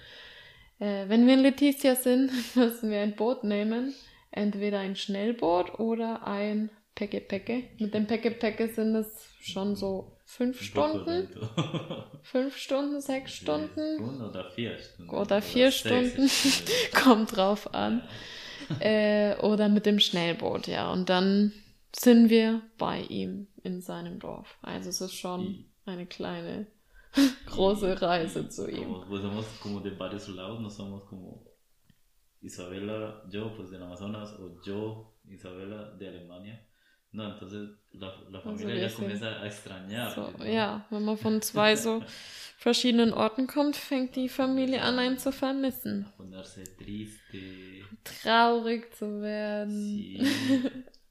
[0.82, 3.94] Äh, wenn wir in Letizia sind, müssen wir ein Boot nehmen,
[4.32, 7.62] entweder ein Schnellboot oder ein Peke.
[7.78, 9.06] Mit dem Peke sind es
[9.40, 11.28] schon so fünf poco Stunden,
[12.22, 15.10] fünf Stunden, sechs Stunden Stunden oder vier Stunden.
[15.10, 16.94] oder vier sechs Stunden, Stunden.
[16.94, 18.02] kommt drauf an.
[18.80, 20.92] Äh, oder mit dem Schnellboot, ja.
[20.92, 21.52] Und dann
[21.94, 24.58] sind wir bei ihm in seinem Dorf.
[24.62, 26.66] Also es ist schon eine kleine,
[27.46, 28.84] große Reise zu ihm.
[28.84, 31.44] Como, pues somos como de varios lados, no somos como
[32.40, 36.66] Isabela, yo pues del Amazonas o yo, Isabela de Alemania.
[37.12, 40.14] No, entonces la, la wir ya sind comienza a extrañar.
[40.14, 42.02] So, ja, wenn man von zwei so
[42.56, 46.06] verschiedenen Orten kommt, fängt die Familie an, einen zu vermissen.
[48.04, 49.70] Traurig zu werden.
[49.70, 50.20] Sí.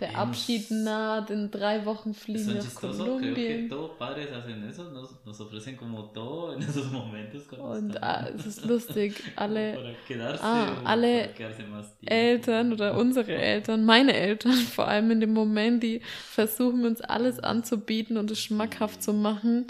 [0.00, 3.68] Der Abschied naht, in drei Wochen fliegen son wir nach chistosos, creo que Kolumbien.
[3.68, 7.46] todos padres hacen eso, nos, nos ofrecen como todo en esos momentos.
[7.58, 9.94] Und ah, es ist lustig, alle
[10.40, 11.28] ah, alle.
[12.06, 17.38] Eltern oder unsere Eltern, meine Eltern vor allem in dem Moment, die versuchen uns alles
[17.38, 19.66] anzubieten und es schmackhaft zu machen,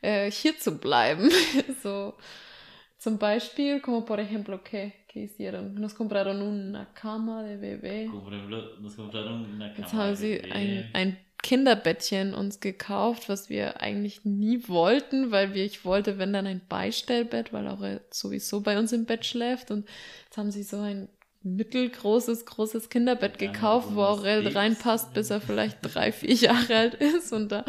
[0.00, 1.30] äh, hier zu bleiben.
[1.82, 2.14] so
[2.98, 5.74] zum Beispiel, como por ejemplo, ¿qué, ¿qué hicieron?
[5.76, 8.06] Nos compraron una cama de bebé.
[8.80, 13.80] Nos compraron una Jetzt cama haben de sie ein, ein Kinderbettchen uns gekauft, was wir
[13.80, 18.78] eigentlich nie wollten, weil wir, ich wollte, wenn dann ein Beistellbett, weil Aurel sowieso bei
[18.78, 19.88] uns im Bett schläft und
[20.26, 21.08] jetzt haben sie so ein
[21.42, 26.94] mittelgroßes, großes Kinderbett Ja, gekauft, wo Aurel reinpasst, bis er vielleicht drei, vier Jahre alt
[26.94, 27.64] ist und da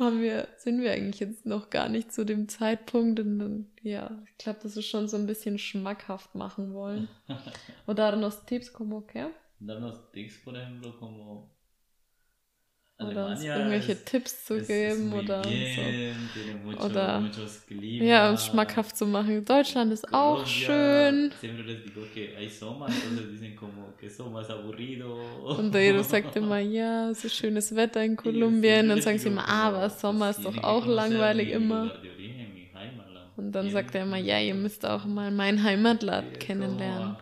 [0.00, 4.22] haben wir, sind wir eigentlich jetzt noch gar nicht zu dem Zeitpunkt und dann, ja,
[4.26, 7.08] ich glaube, das ist schon so ein bisschen schmackhaft machen wollen.
[7.86, 9.26] Oder darnos Tipps como que?
[9.60, 11.50] Darnos tips, por ejemplo, como
[13.00, 15.96] Oder uns irgendwelche Tipps zu geben oder bien, so.
[16.62, 17.30] mucho, Oder-.
[17.98, 19.44] Ja, uns schmackhaft zu machen.
[19.44, 21.32] Deutschland ist auch Colombia, schön.
[21.32, 21.42] Es
[24.50, 25.54] aburrido.
[25.56, 28.88] Und Edo sagt immer, ja, es ist schönes Wetter in Kolumbien.
[28.88, 31.92] Dann sagen sie immer, aber Sommer ist doch auch langweilig immer.
[33.36, 37.18] Und dann sagt er immer, ja, ihr müsst auch mal mein Heimatland kennenlernen.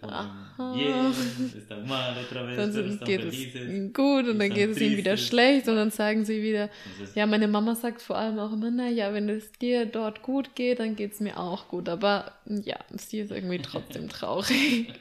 [0.00, 3.68] Ponen mal otra vez, Dann sind, geht es felices.
[3.68, 6.68] ihnen gut und dann geht es ihnen wieder schlecht und dann sagen sie wieder,
[7.14, 10.80] ja, meine Mama sagt vor allem auch immer, naja, wenn es dir dort gut geht,
[10.80, 11.88] dann geht es mir auch gut.
[11.88, 14.92] Aber ja, sie ist irgendwie trotzdem traurig.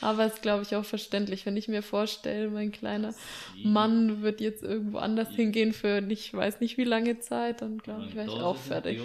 [0.00, 3.64] Aber ist, glaube ich, auch verständlich, wenn ich mir vorstelle, mein kleiner sí.
[3.64, 8.06] Mann wird jetzt irgendwo anders hingehen für nicht weiß nicht wie lange Zeit, dann glaube
[8.06, 9.00] ich, wäre ich auch fertig.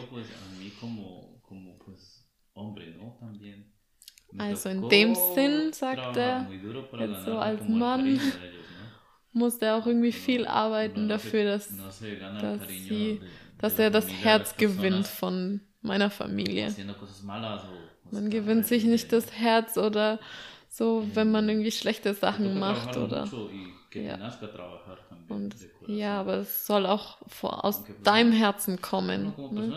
[2.61, 3.17] hombre, ¿no?
[3.19, 3.70] También.
[4.37, 6.51] Also in dem Sinn, sagt er,
[6.97, 8.21] jetzt so als Mann, ¿no?
[9.33, 11.89] Muss er auch irgendwie viel arbeiten dafür, dass,
[12.37, 13.23] dass sie-
[13.57, 16.77] dass er das Herz gewinnt von meiner Familie.
[18.09, 20.19] Man gewinnt sich nicht das Herz oder
[20.69, 23.33] so, wenn man irgendwie schlechte Te Sachen macht oder.
[23.93, 24.19] Ja.
[25.27, 25.55] Und
[25.85, 29.35] ja, aber es soll auch vor, aus deinem Herzen kommen.
[29.49, 29.75] Ne?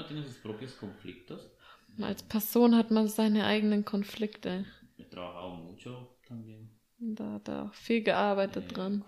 [2.01, 4.65] Als Person hat man seine eigenen Konflikte.
[4.97, 9.05] He trabajado mucho también Da hat er auch viel gearbeitet eh, dran.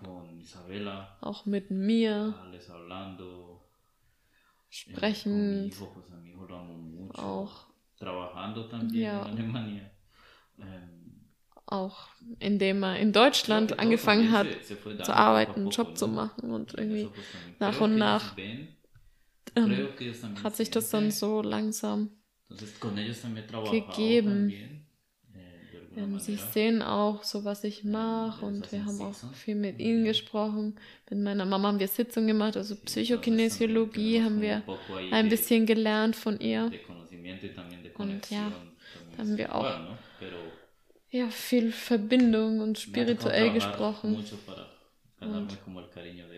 [1.21, 2.35] Auch mit mir
[2.69, 5.73] hablando, eh, mi sprechend.
[5.73, 7.21] hijo, pues mucho.
[7.21, 7.67] Auch,
[8.91, 9.25] Ja.
[10.59, 11.25] Ähm,
[11.65, 12.07] auch
[12.39, 16.51] indem er in Deutschland todo angefangen hat se- se zu arbeiten, einen Job zu machen
[16.51, 17.09] und irgendwie
[17.59, 18.35] nach und nach
[19.55, 19.87] ähm,
[20.43, 22.09] hat sich das dann so langsam
[22.49, 24.49] Entonces con ellos también he trabajado gegeben.
[24.49, 24.87] también,
[25.35, 29.79] eh, Ähm, sie sehen auch so, was ich mache und wir haben auch viel mit
[29.79, 30.75] ihnen gesprochen.
[31.09, 34.63] Mit meiner Mama haben wir Sitzungen gemacht, also Psychokinesiologie haben wir
[35.11, 36.71] ein bisschen gelernt von ihr.
[37.95, 38.51] Und ja,
[39.15, 39.97] también haben wir auch
[41.09, 44.23] Ja, viel Verbindung und spirituell gesprochen.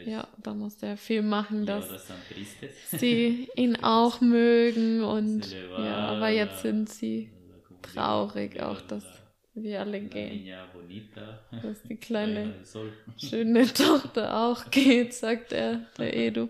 [0.05, 1.85] Ja, da musste er viel machen, dass
[2.91, 7.29] sie ihn auch mögen und ja, aber jetzt sind sie
[7.81, 9.03] traurig auch, dass
[9.53, 10.47] wir alle gehen.
[11.61, 12.53] Dass die kleine
[13.17, 16.47] schöne Tochter auch geht, sagt er, der Edu.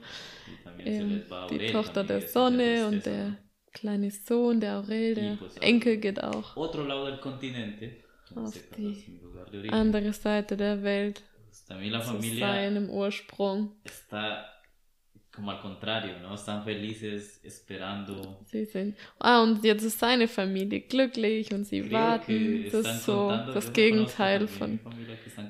[0.80, 3.38] Ähm, die Tochter der Sonne und der
[3.74, 6.56] kleine Sohn, der Aurel, der Enkel geht auch.
[8.36, 11.24] Auf die Andere Seite der Welt,
[11.70, 13.72] también la familia seinem Ursprung.
[13.86, 14.60] está
[15.32, 16.34] como al contrario, ¿no?
[16.34, 18.40] Están felices esperando.
[18.46, 18.98] Sie sind.
[19.20, 22.66] Ah, und jetzt ist seine Familie glücklich und sie Creo warten.
[22.72, 24.80] Das ist so das Gegenteil von.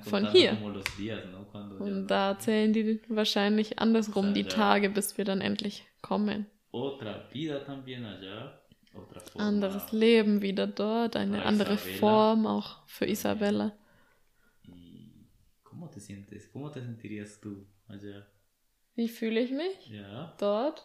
[0.04, 0.58] von hier.
[0.98, 1.40] días, ¿no?
[1.80, 4.44] Und da zählen die wahrscheinlich andersrum die.
[4.44, 6.46] Tage, bis wir dann endlich kommen.
[6.72, 8.60] Allá.
[9.38, 11.98] Anderes Leben wieder dort, eine andere Isabella.
[12.00, 13.06] Form auch für.
[13.06, 13.72] Isabella.
[16.00, 16.48] ¿Y cómo te sientes?
[16.48, 18.28] ¿Cómo te sentirías tú allá?
[18.96, 19.90] Wie fühle ich mich?
[19.90, 20.34] Ya.
[20.40, 20.82] Dort?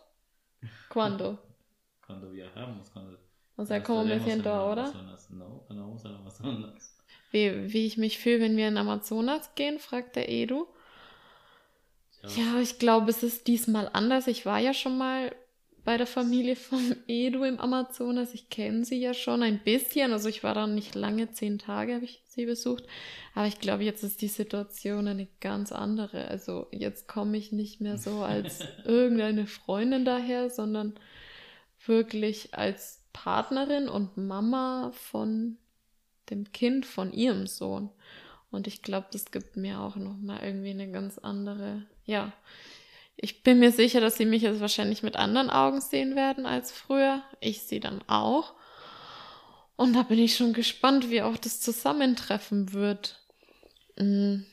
[0.88, 1.38] Cuando?
[2.06, 3.18] Cuando viajamos, cuando
[3.56, 4.82] O sea, ¿cómo me siento ahora?
[4.82, 5.30] Amazonas.
[5.30, 6.98] No, cuando vamos al Amazonas.
[7.32, 10.66] Wie, wie ich mich fühle, wenn wir in Amazonas gehen, fragt der Edu.
[12.36, 14.26] Ja, ich glaube, es ist diesmal anders.
[14.26, 15.34] Ich war ja schon mal
[15.84, 18.34] bei der Familie von Edu im Amazonas.
[18.34, 20.12] Ich kenne sie ja schon ein bisschen.
[20.12, 22.84] Also ich war da nicht lange, zehn Tage habe ich sie besucht.
[23.34, 26.28] Aber ich glaube, jetzt ist die Situation eine ganz andere.
[26.28, 30.94] Also jetzt komme ich nicht mehr so als irgendeine Freundin daher, sondern
[31.86, 35.58] wirklich als Partnerin und Mama von
[36.30, 37.90] dem Kind von ihrem Sohn.
[38.50, 42.32] Und ich glaube, das gibt mir auch nochmal irgendwie eine ganz andere, ja.
[43.16, 46.72] Ich bin mir sicher, dass sie mich jetzt wahrscheinlich mit anderen Augen sehen werden als
[46.72, 47.22] früher.
[47.40, 48.54] Ich sie dann auch.
[49.76, 53.20] Und da bin ich schon gespannt, wie auch das Zusammentreffen wird.
[53.96, 54.46] Hm,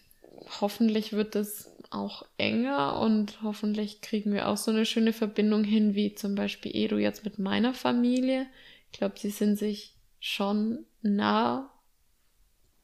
[0.62, 5.94] hoffentlich wird es auch enger und hoffentlich kriegen wir auch so eine schöne Verbindung hin,
[5.94, 8.48] wie zum Beispiel Edu jetzt mit meiner Familie.
[8.92, 11.70] Ich glaube, sie sind sich schon nah.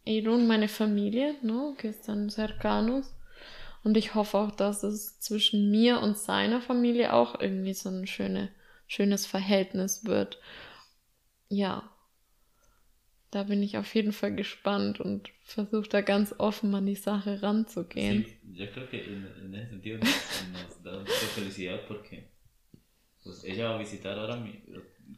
[0.05, 1.75] Edu und meine Familie, ¿no?
[1.77, 2.29] Que están.
[3.87, 8.05] Und ich hoffe auch, dass es zwischen mir und seiner Familie auch irgendwie so ein
[8.05, 8.49] schöne,
[8.85, 10.41] schönes Verhältnis wird.
[11.47, 11.89] Ja.
[13.31, 17.41] Da bin ich auf jeden Fall gespannt und versuche da ganz offen an die Sache
[17.41, 18.25] ranzugehen.
[18.25, 22.29] Sí, yo creo que en, en ese sentido nos, nos da mucha felicidad porque
[23.23, 24.63] pues ella va a visitar ahora mi,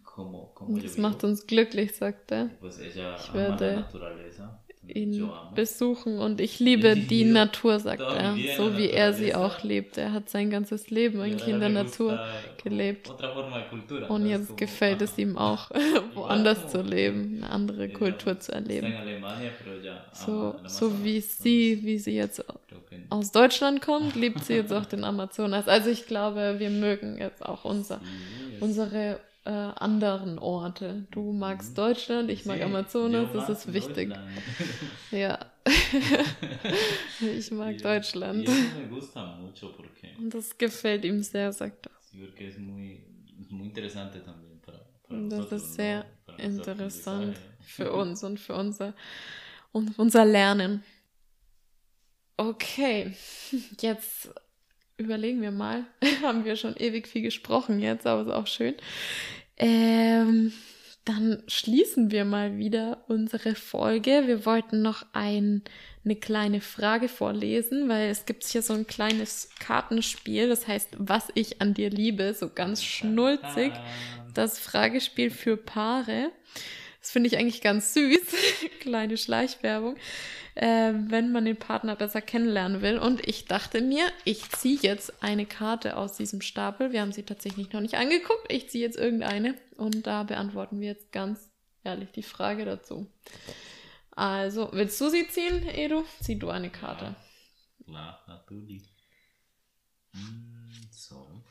[0.03, 2.51] como, como Das macht uns glücklich, sagt er.
[2.59, 4.63] Pues ella Ich ama werde la naturaleza.
[4.95, 5.55] Ihn amo.
[5.55, 9.97] besuchen und ich liebe die Natur, sagt er, so wie er sie auch lebt.
[9.97, 12.19] Er hat sein ganzes Leben eigentlich in der Natur
[12.63, 13.13] gelebt.
[14.07, 15.71] Und jetzt gefällt es ihm auch,
[16.13, 18.99] woanders zu leben, eine andere Kultur zu erleben.
[20.11, 22.43] So, so wie sie, wie sie jetzt
[23.09, 25.67] aus Deutschland kommt, liebt sie jetzt auch den Amazonas.
[25.67, 28.01] Also ich glaube, wir mögen jetzt auch unser,
[28.59, 31.07] unsere äh, anderen Orte.
[31.11, 34.13] Du magst Deutschland, ich mag Amazonas, das ist wichtig.
[35.11, 35.39] Ja.
[37.21, 38.47] ich mag Deutschland.
[40.17, 41.91] Und das gefällt ihm sehr, sagt er.
[45.09, 46.05] Das ist sehr
[46.37, 48.93] interessant für uns und für unser,
[49.71, 50.83] und unser Lernen.
[52.37, 53.15] Okay,
[53.81, 54.29] jetzt
[54.99, 55.85] überlegen wir mal.
[56.21, 58.75] Haben wir schon ewig viel gesprochen jetzt, aber ist auch schön.
[59.57, 60.53] Ähm,
[61.05, 64.23] dann schließen wir mal wieder unsere Folge.
[64.27, 65.63] Wir wollten noch ein,
[66.05, 71.29] eine kleine Frage vorlesen, weil es gibt hier so ein kleines Kartenspiel, das heißt, was
[71.33, 73.71] ich an dir liebe, so ganz schnulzig.
[74.33, 76.31] Das Fragespiel für Paare.
[77.01, 78.19] Das finde ich eigentlich ganz süß.
[78.79, 79.97] Kleine Schleichwerbung.
[80.55, 82.97] Äh, wenn man den Partner besser kennenlernen will.
[82.97, 86.91] Und ich dachte mir, ich ziehe jetzt eine Karte aus diesem Stapel.
[86.91, 88.51] Wir haben sie tatsächlich noch nicht angeguckt.
[88.51, 89.55] Ich ziehe jetzt irgendeine.
[89.77, 91.49] Und da beantworten wir jetzt ganz
[91.83, 93.07] ehrlich die Frage dazu.
[94.11, 96.03] Also, willst du sie ziehen, Edu?
[96.21, 97.15] Zieh du eine Karte.
[97.85, 98.83] Klar, natürlich.
[100.11, 101.41] Mm, So.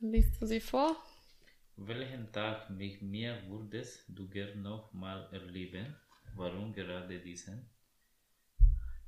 [0.00, 0.96] Liest du sie vor?
[1.76, 5.94] Welchen Tag mit mir würdest du gern noch mal erleben?
[6.38, 7.68] Warum gerade diesen?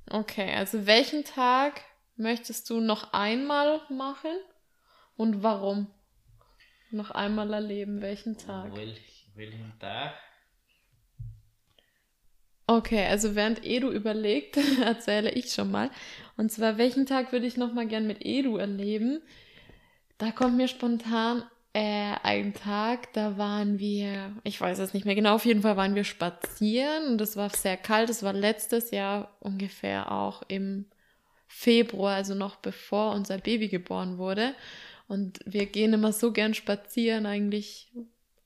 [0.09, 1.81] Okay, also welchen Tag
[2.17, 4.35] möchtest du noch einmal machen
[5.15, 5.87] und warum?
[6.89, 8.75] Noch einmal erleben, welchen Tag?
[8.75, 10.13] Welch, welchen Tag?
[12.67, 15.89] Okay, also während Edu überlegt, erzähle ich schon mal.
[16.35, 19.21] Und zwar, welchen Tag würde ich noch mal gern mit Edu erleben?
[20.17, 21.43] Da kommt mir spontan
[21.73, 25.77] äh, ein Tag, da waren wir, ich weiß es nicht mehr genau, auf jeden Fall
[25.77, 28.09] waren wir spazieren und es war sehr kalt.
[28.09, 30.85] Es war letztes Jahr ungefähr auch im
[31.47, 34.53] Februar, also noch bevor unser Baby geboren wurde.
[35.07, 37.91] Und wir gehen immer so gern spazieren, eigentlich.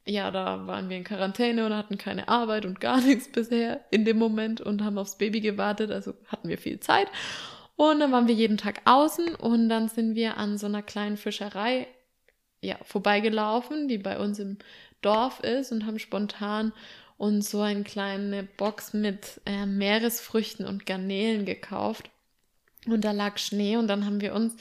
[0.07, 4.05] Ja, da waren wir in Quarantäne und hatten keine Arbeit und gar nichts bisher in
[4.05, 7.07] dem Moment und haben aufs Baby gewartet, also hatten wir viel Zeit.
[7.75, 11.17] Und dann waren wir jeden Tag außen und dann sind wir an so einer kleinen
[11.17, 11.87] Fischerei
[12.65, 14.57] ja, vorbeigelaufen, die bei uns im
[15.01, 16.73] Dorf ist und haben spontan
[17.17, 22.09] uns so eine kleine Box mit äh, Meeresfrüchten und Garnelen gekauft.
[22.87, 24.55] Und da lag Schnee und dann haben wir uns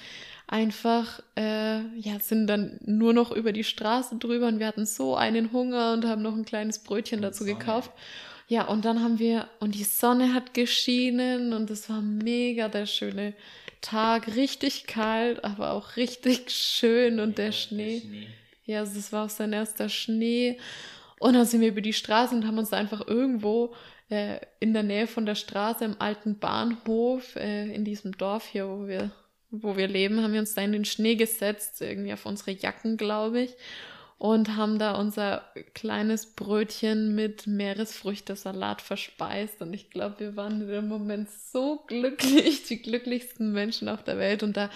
[0.46, 5.16] einfach, äh, ja, sind dann nur noch über die Straße drüber und wir hatten so
[5.16, 7.58] einen Hunger und haben noch ein kleines Brötchen Und dazu Sonne.
[7.58, 7.90] gekauft.
[8.46, 12.86] Ja, und dann haben wir, und die Sonne hat geschienen und es war mega der
[12.86, 13.32] schöne
[13.84, 18.02] Tag, richtig kalt, aber auch richtig schön und der Schnee.
[18.64, 20.58] Ja, also das war auch sein erster Schnee.
[21.20, 23.74] Und dann sind wir über die Straße und haben uns einfach irgendwo
[24.10, 28.68] äh, in der Nähe von der Straße im alten Bahnhof, äh, in diesem Dorf hier,
[28.68, 29.10] wo wir
[29.62, 32.96] wo wir leben, haben wir uns da in den Schnee gesetzt, irgendwie auf unsere Jacken,
[32.96, 33.54] glaube ich,
[34.18, 35.44] und haben da unser
[35.74, 39.60] kleines Brötchen mit Meeresfrüchtesalat verspeist.
[39.60, 44.18] Und ich glaube, wir waren in dem Moment so glücklich, die glücklichsten Menschen auf der
[44.18, 44.42] Welt.
[44.42, 44.70] Und da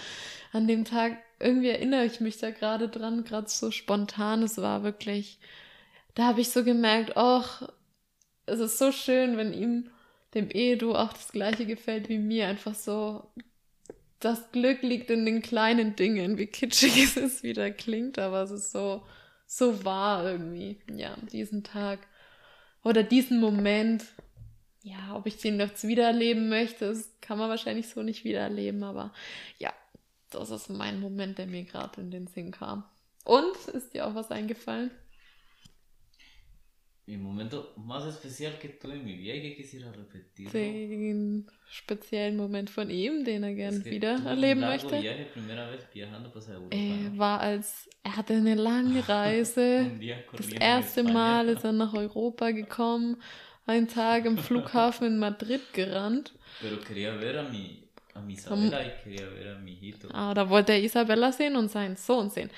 [0.51, 4.43] an dem Tag, irgendwie erinnere ich mich da gerade dran, gerade so spontan.
[4.43, 5.39] Es war wirklich,
[6.15, 7.69] da habe ich so gemerkt, ach,
[8.45, 9.89] es ist so schön, wenn ihm,
[10.33, 12.47] dem Edu, auch das Gleiche gefällt wie mir.
[12.47, 13.23] Einfach so,
[14.19, 18.51] das Glück liegt in den kleinen Dingen, wie kitschig es ist, wieder klingt, aber es
[18.51, 19.03] ist so,
[19.49, 20.79] so wahr irgendwie.
[20.95, 21.99] Ja, diesen Tag
[22.83, 24.05] oder diesen Moment.
[24.81, 29.11] Ja, ob ich den jetzt wiedererleben möchte, das kann man wahrscheinlich so nicht wiedererleben, aber
[29.57, 29.73] ja,
[30.29, 32.85] das ist mein Moment, der mir gerade in den Sinn kam.
[33.25, 34.91] Und ist dir auch was eingefallen?
[37.09, 40.51] Mi momento más especial que tuve en mi vida y que quisiera repetir.
[40.51, 45.01] Den speziellen Moment von ihm, den er gern wieder erleben möchte.
[45.01, 49.89] Viaje, primera vez viajando, pues, a Europa, Er war als, er hatte eine lange Reise.
[50.37, 51.01] Das erste.
[51.01, 53.17] Mal ist er nach Europa gekommen,
[53.65, 56.35] einen Tag im Flughafen in Madrid gerannt.
[56.61, 60.09] Pero quería ver a mi, a mi Isabela y quería ver a mi hijito.
[60.13, 62.51] Ah, da wollte er Isabella sehen und seinen Sohn sehen.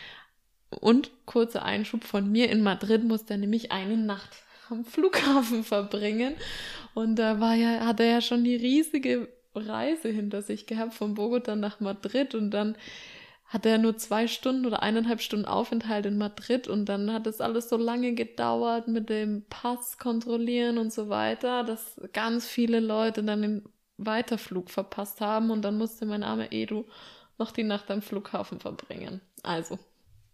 [0.79, 4.29] Und kurzer Einschub von mir, in Madrid musste er nämlich eine Nacht
[4.69, 6.35] am Flughafen verbringen.
[6.93, 11.13] Und da war ja, hat er ja schon die riesige Reise hinter sich gehabt, von
[11.13, 12.35] Bogota nach Madrid.
[12.35, 12.77] Und dann
[13.45, 16.69] hatte er nur zwei Stunden oder eineinhalb Stunden Aufenthalt in Madrid.
[16.69, 21.63] Und dann hat es alles so lange gedauert mit dem Pass kontrollieren und so weiter,
[21.63, 23.63] dass ganz viele Leute dann den
[23.97, 25.51] Weiterflug verpasst haben.
[25.51, 26.85] Und dann musste mein armer Edu
[27.37, 29.19] noch die Nacht am Flughafen verbringen.
[29.43, 29.79] Also,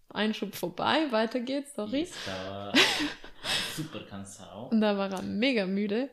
[0.09, 2.03] Einschub vorbei, weiter geht's, sorry.
[2.03, 2.71] estaba
[3.75, 6.09] súper cansado Und da war er mega müde.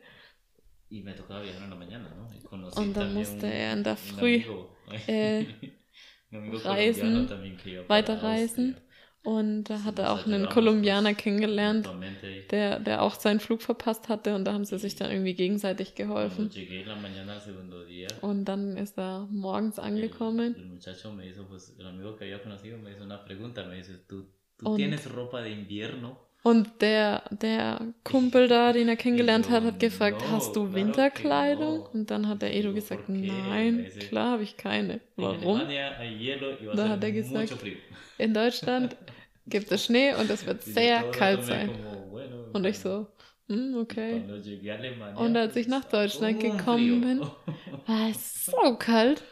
[2.55, 4.43] conocí Und dann musste er in der Früh,
[5.07, 5.47] äh,
[6.33, 7.29] reisen,
[7.89, 8.77] weiterreisen.
[9.25, 11.89] Und da hat er auch nos einen Kolumbianer kennengelernt,
[12.51, 14.35] der, der auch seinen Flug verpasst hatte.
[14.35, 16.51] Und da haben sie sich dann irgendwie gegenseitig geholfen.
[18.21, 20.55] Und dann ist er morgens angekommen.
[20.57, 23.77] el muchacho me hizo, pues, el amigo que había conocido me hizo una pregunta, me
[23.77, 24.27] dice, ¿tú,
[24.59, 24.79] tú Und-
[26.45, 31.87] Und der, der Kumpel da, den er kennengelernt hat, hat gefragt, hast du Winterkleidung?
[31.95, 35.01] Und dann hat der Edu Digo, gesagt, nein, klar habe ich keine.
[35.17, 35.63] Warum?
[36.77, 37.57] Da hat er gesagt.
[38.19, 38.95] In Deutschland
[39.47, 41.71] gibt es Schnee und es wird sehr kalt sein.
[42.53, 43.07] Und ich so,
[43.49, 44.23] hm, okay.
[45.17, 47.21] Und als ich nach Deutschland gekommen bin,
[47.87, 49.23] War es so kalt,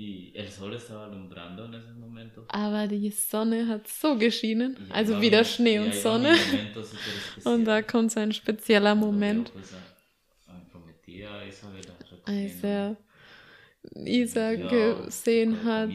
[0.00, 2.46] Y el sol estaba alumbrando en ese momento.
[2.48, 4.76] aber die Sonne hat so geschienen.
[4.88, 6.34] Ahí Also wieder Schnee und Sonne.
[7.44, 9.52] Und da kommt so ein spezieller Moment,
[12.24, 12.96] als er
[14.04, 15.90] Isa Ja, gesehen hat.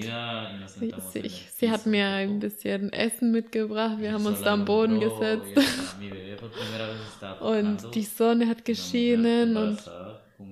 [0.67, 3.97] Sie, sie, sie hat mir ein bisschen Essen mitgebracht.
[3.99, 5.51] Wir haben uns da am Boden gesetzt.
[7.39, 9.79] Und die Sonne hat geschienen und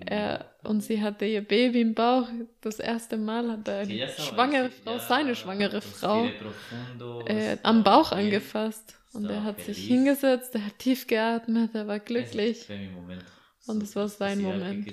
[0.06, 2.28] er, und sie hatte ihr Baby im Bauch.
[2.62, 6.28] Das erste Mal hat er eine schwangere Frau, seine schwangere Frau,
[7.26, 8.98] äh, am Bauch angefasst.
[9.14, 12.68] Und er hat sich hingesetzt, er hat tief geatmet, er war glücklich.
[13.68, 14.88] Und es war sein Moment.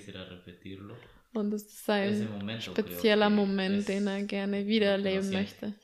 [1.33, 5.75] Und es ist sein momento creo spezieller Moment, den er gerne wiedererleben uno möchte.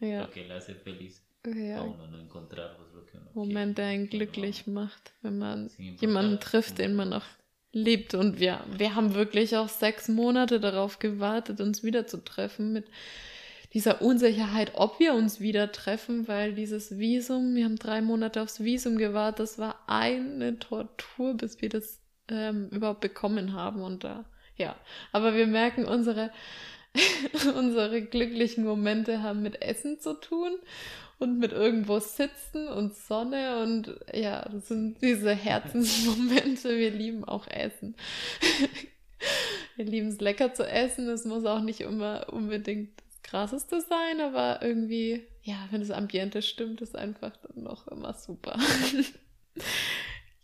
[0.00, 0.28] Ja,
[1.46, 1.94] ja.
[3.78, 5.70] der einen glücklich macht, wenn man
[6.00, 7.24] jemanden trifft, den man auch
[7.72, 8.14] liebt.
[8.14, 12.86] Und wir, wir haben wirklich auch sechs Monate darauf gewartet, uns wieder zu treffen mit
[13.72, 18.64] dieser Unsicherheit, ob wir uns wieder treffen, weil dieses Visum, wir haben drei Monate aufs
[18.64, 23.82] Visum gewartet, das war eine Tortur, bis wir das ähm, überhaupt bekommen haben.
[23.82, 24.24] Und da,
[24.56, 24.74] ja,
[25.12, 26.32] aber wir merken, unsere,
[27.56, 30.52] unsere glücklichen Momente haben mit Essen zu tun
[31.18, 36.70] und mit irgendwo sitzen und Sonne und ja, das sind diese Herzensmomente.
[36.78, 37.94] Wir lieben auch Essen.
[39.76, 41.08] Wir lieben es lecker zu essen.
[41.08, 46.42] Es muss auch nicht immer unbedingt das Krasseste sein, aber irgendwie, ja, wenn das Ambiente
[46.42, 48.58] stimmt, ist einfach dann noch immer super.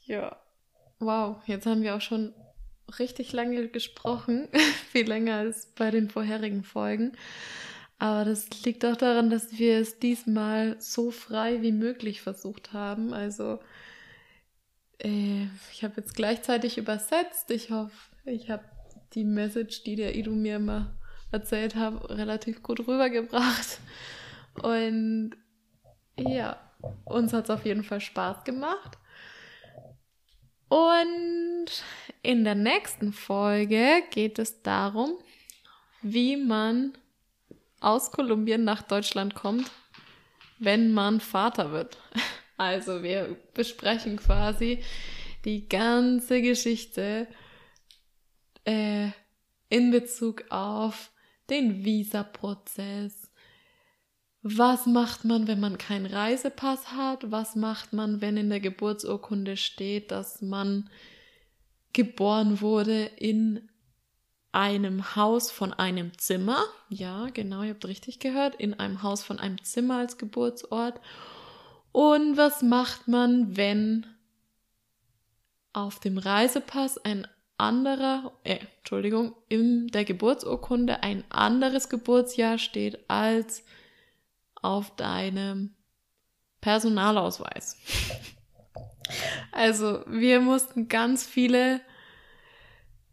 [0.05, 0.37] ja.
[0.99, 2.33] Wow, jetzt haben wir auch schon
[2.99, 4.49] richtig lange gesprochen.
[4.93, 7.13] Viel länger als bei den vorherigen Folgen.
[7.99, 13.15] Aber das liegt auch daran, dass wir es diesmal so frei wie möglich versucht haben.
[13.15, 13.59] Also
[14.99, 17.51] äh, ich habe jetzt gleichzeitig übersetzt.
[17.51, 18.65] Ich hoffe, ich habe
[19.15, 20.95] die Message, die der Idu mir immer
[21.33, 23.81] erzählt hat, relativ gut rübergebracht.
[24.63, 25.33] Und
[26.19, 26.59] ja,
[27.05, 28.99] uns hat es auf jeden Fall Spaß gemacht.
[30.69, 31.67] Und
[32.23, 35.17] in der nächsten Folge geht es darum,
[36.03, 36.97] wie man
[37.81, 39.71] aus Kolumbien nach Deutschland kommt,
[40.59, 41.99] wenn man Vater wird.
[42.59, 44.83] Also wir besprechen quasi
[45.45, 47.29] die ganze Geschichte
[48.65, 49.11] äh,
[49.69, 51.13] in Bezug auf
[51.51, 53.26] den Visa-Prozess.
[54.49, 57.33] Was macht man, wenn man keinen Reisepass hat?
[57.33, 60.89] Was macht man, wenn in der Geburtsurkunde steht, dass man
[61.93, 63.69] geboren wurde in
[64.53, 66.63] einem Haus von einem Zimmer?
[66.89, 68.55] Ja, genau, ihr habt richtig gehört.
[68.55, 71.01] In einem Haus von einem Zimmer als Geburtsort.
[71.91, 74.07] Und was macht man, wenn
[75.73, 77.27] auf dem Reisepass ein
[77.59, 83.65] anderer, äh, Entschuldigung, in der Geburtsurkunde ein anderes Geburtsjahr steht als
[84.63, 85.75] auf deinem
[86.61, 87.77] Personalausweis.
[89.53, 91.81] Also wir mussten ganz viele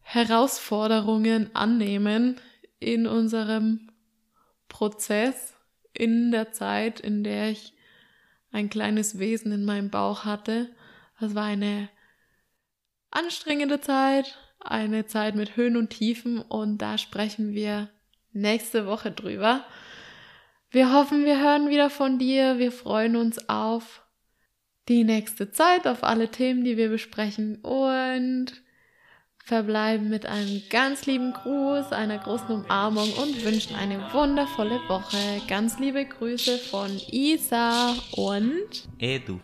[0.02, 2.40] Herausforderungen annehmen
[2.80, 3.92] in unserem
[4.68, 5.56] Prozess,
[5.94, 7.74] in der Zeit, in der ich
[8.52, 10.70] ein kleines Wesen in meinem Bauch hatte.
[11.20, 11.90] Das war eine
[13.12, 17.90] anstrengende Zeit, eine Zeit mit Höhen und Tiefen und da sprechen wir
[18.32, 19.64] nächste Woche drüber.
[20.74, 22.58] Wir hoffen, wir hören wieder von dir.
[22.58, 24.02] Wir freuen uns auf
[24.90, 28.48] die nächste Zeit, auf alle Themen, die wir besprechen und
[29.38, 35.44] verbleiben mit einem ganz lieben Gruß, einer großen Umarmung und wünschen eine wundervolle Woche.
[35.48, 39.40] Ganz liebe Grüße von Isa und Edu.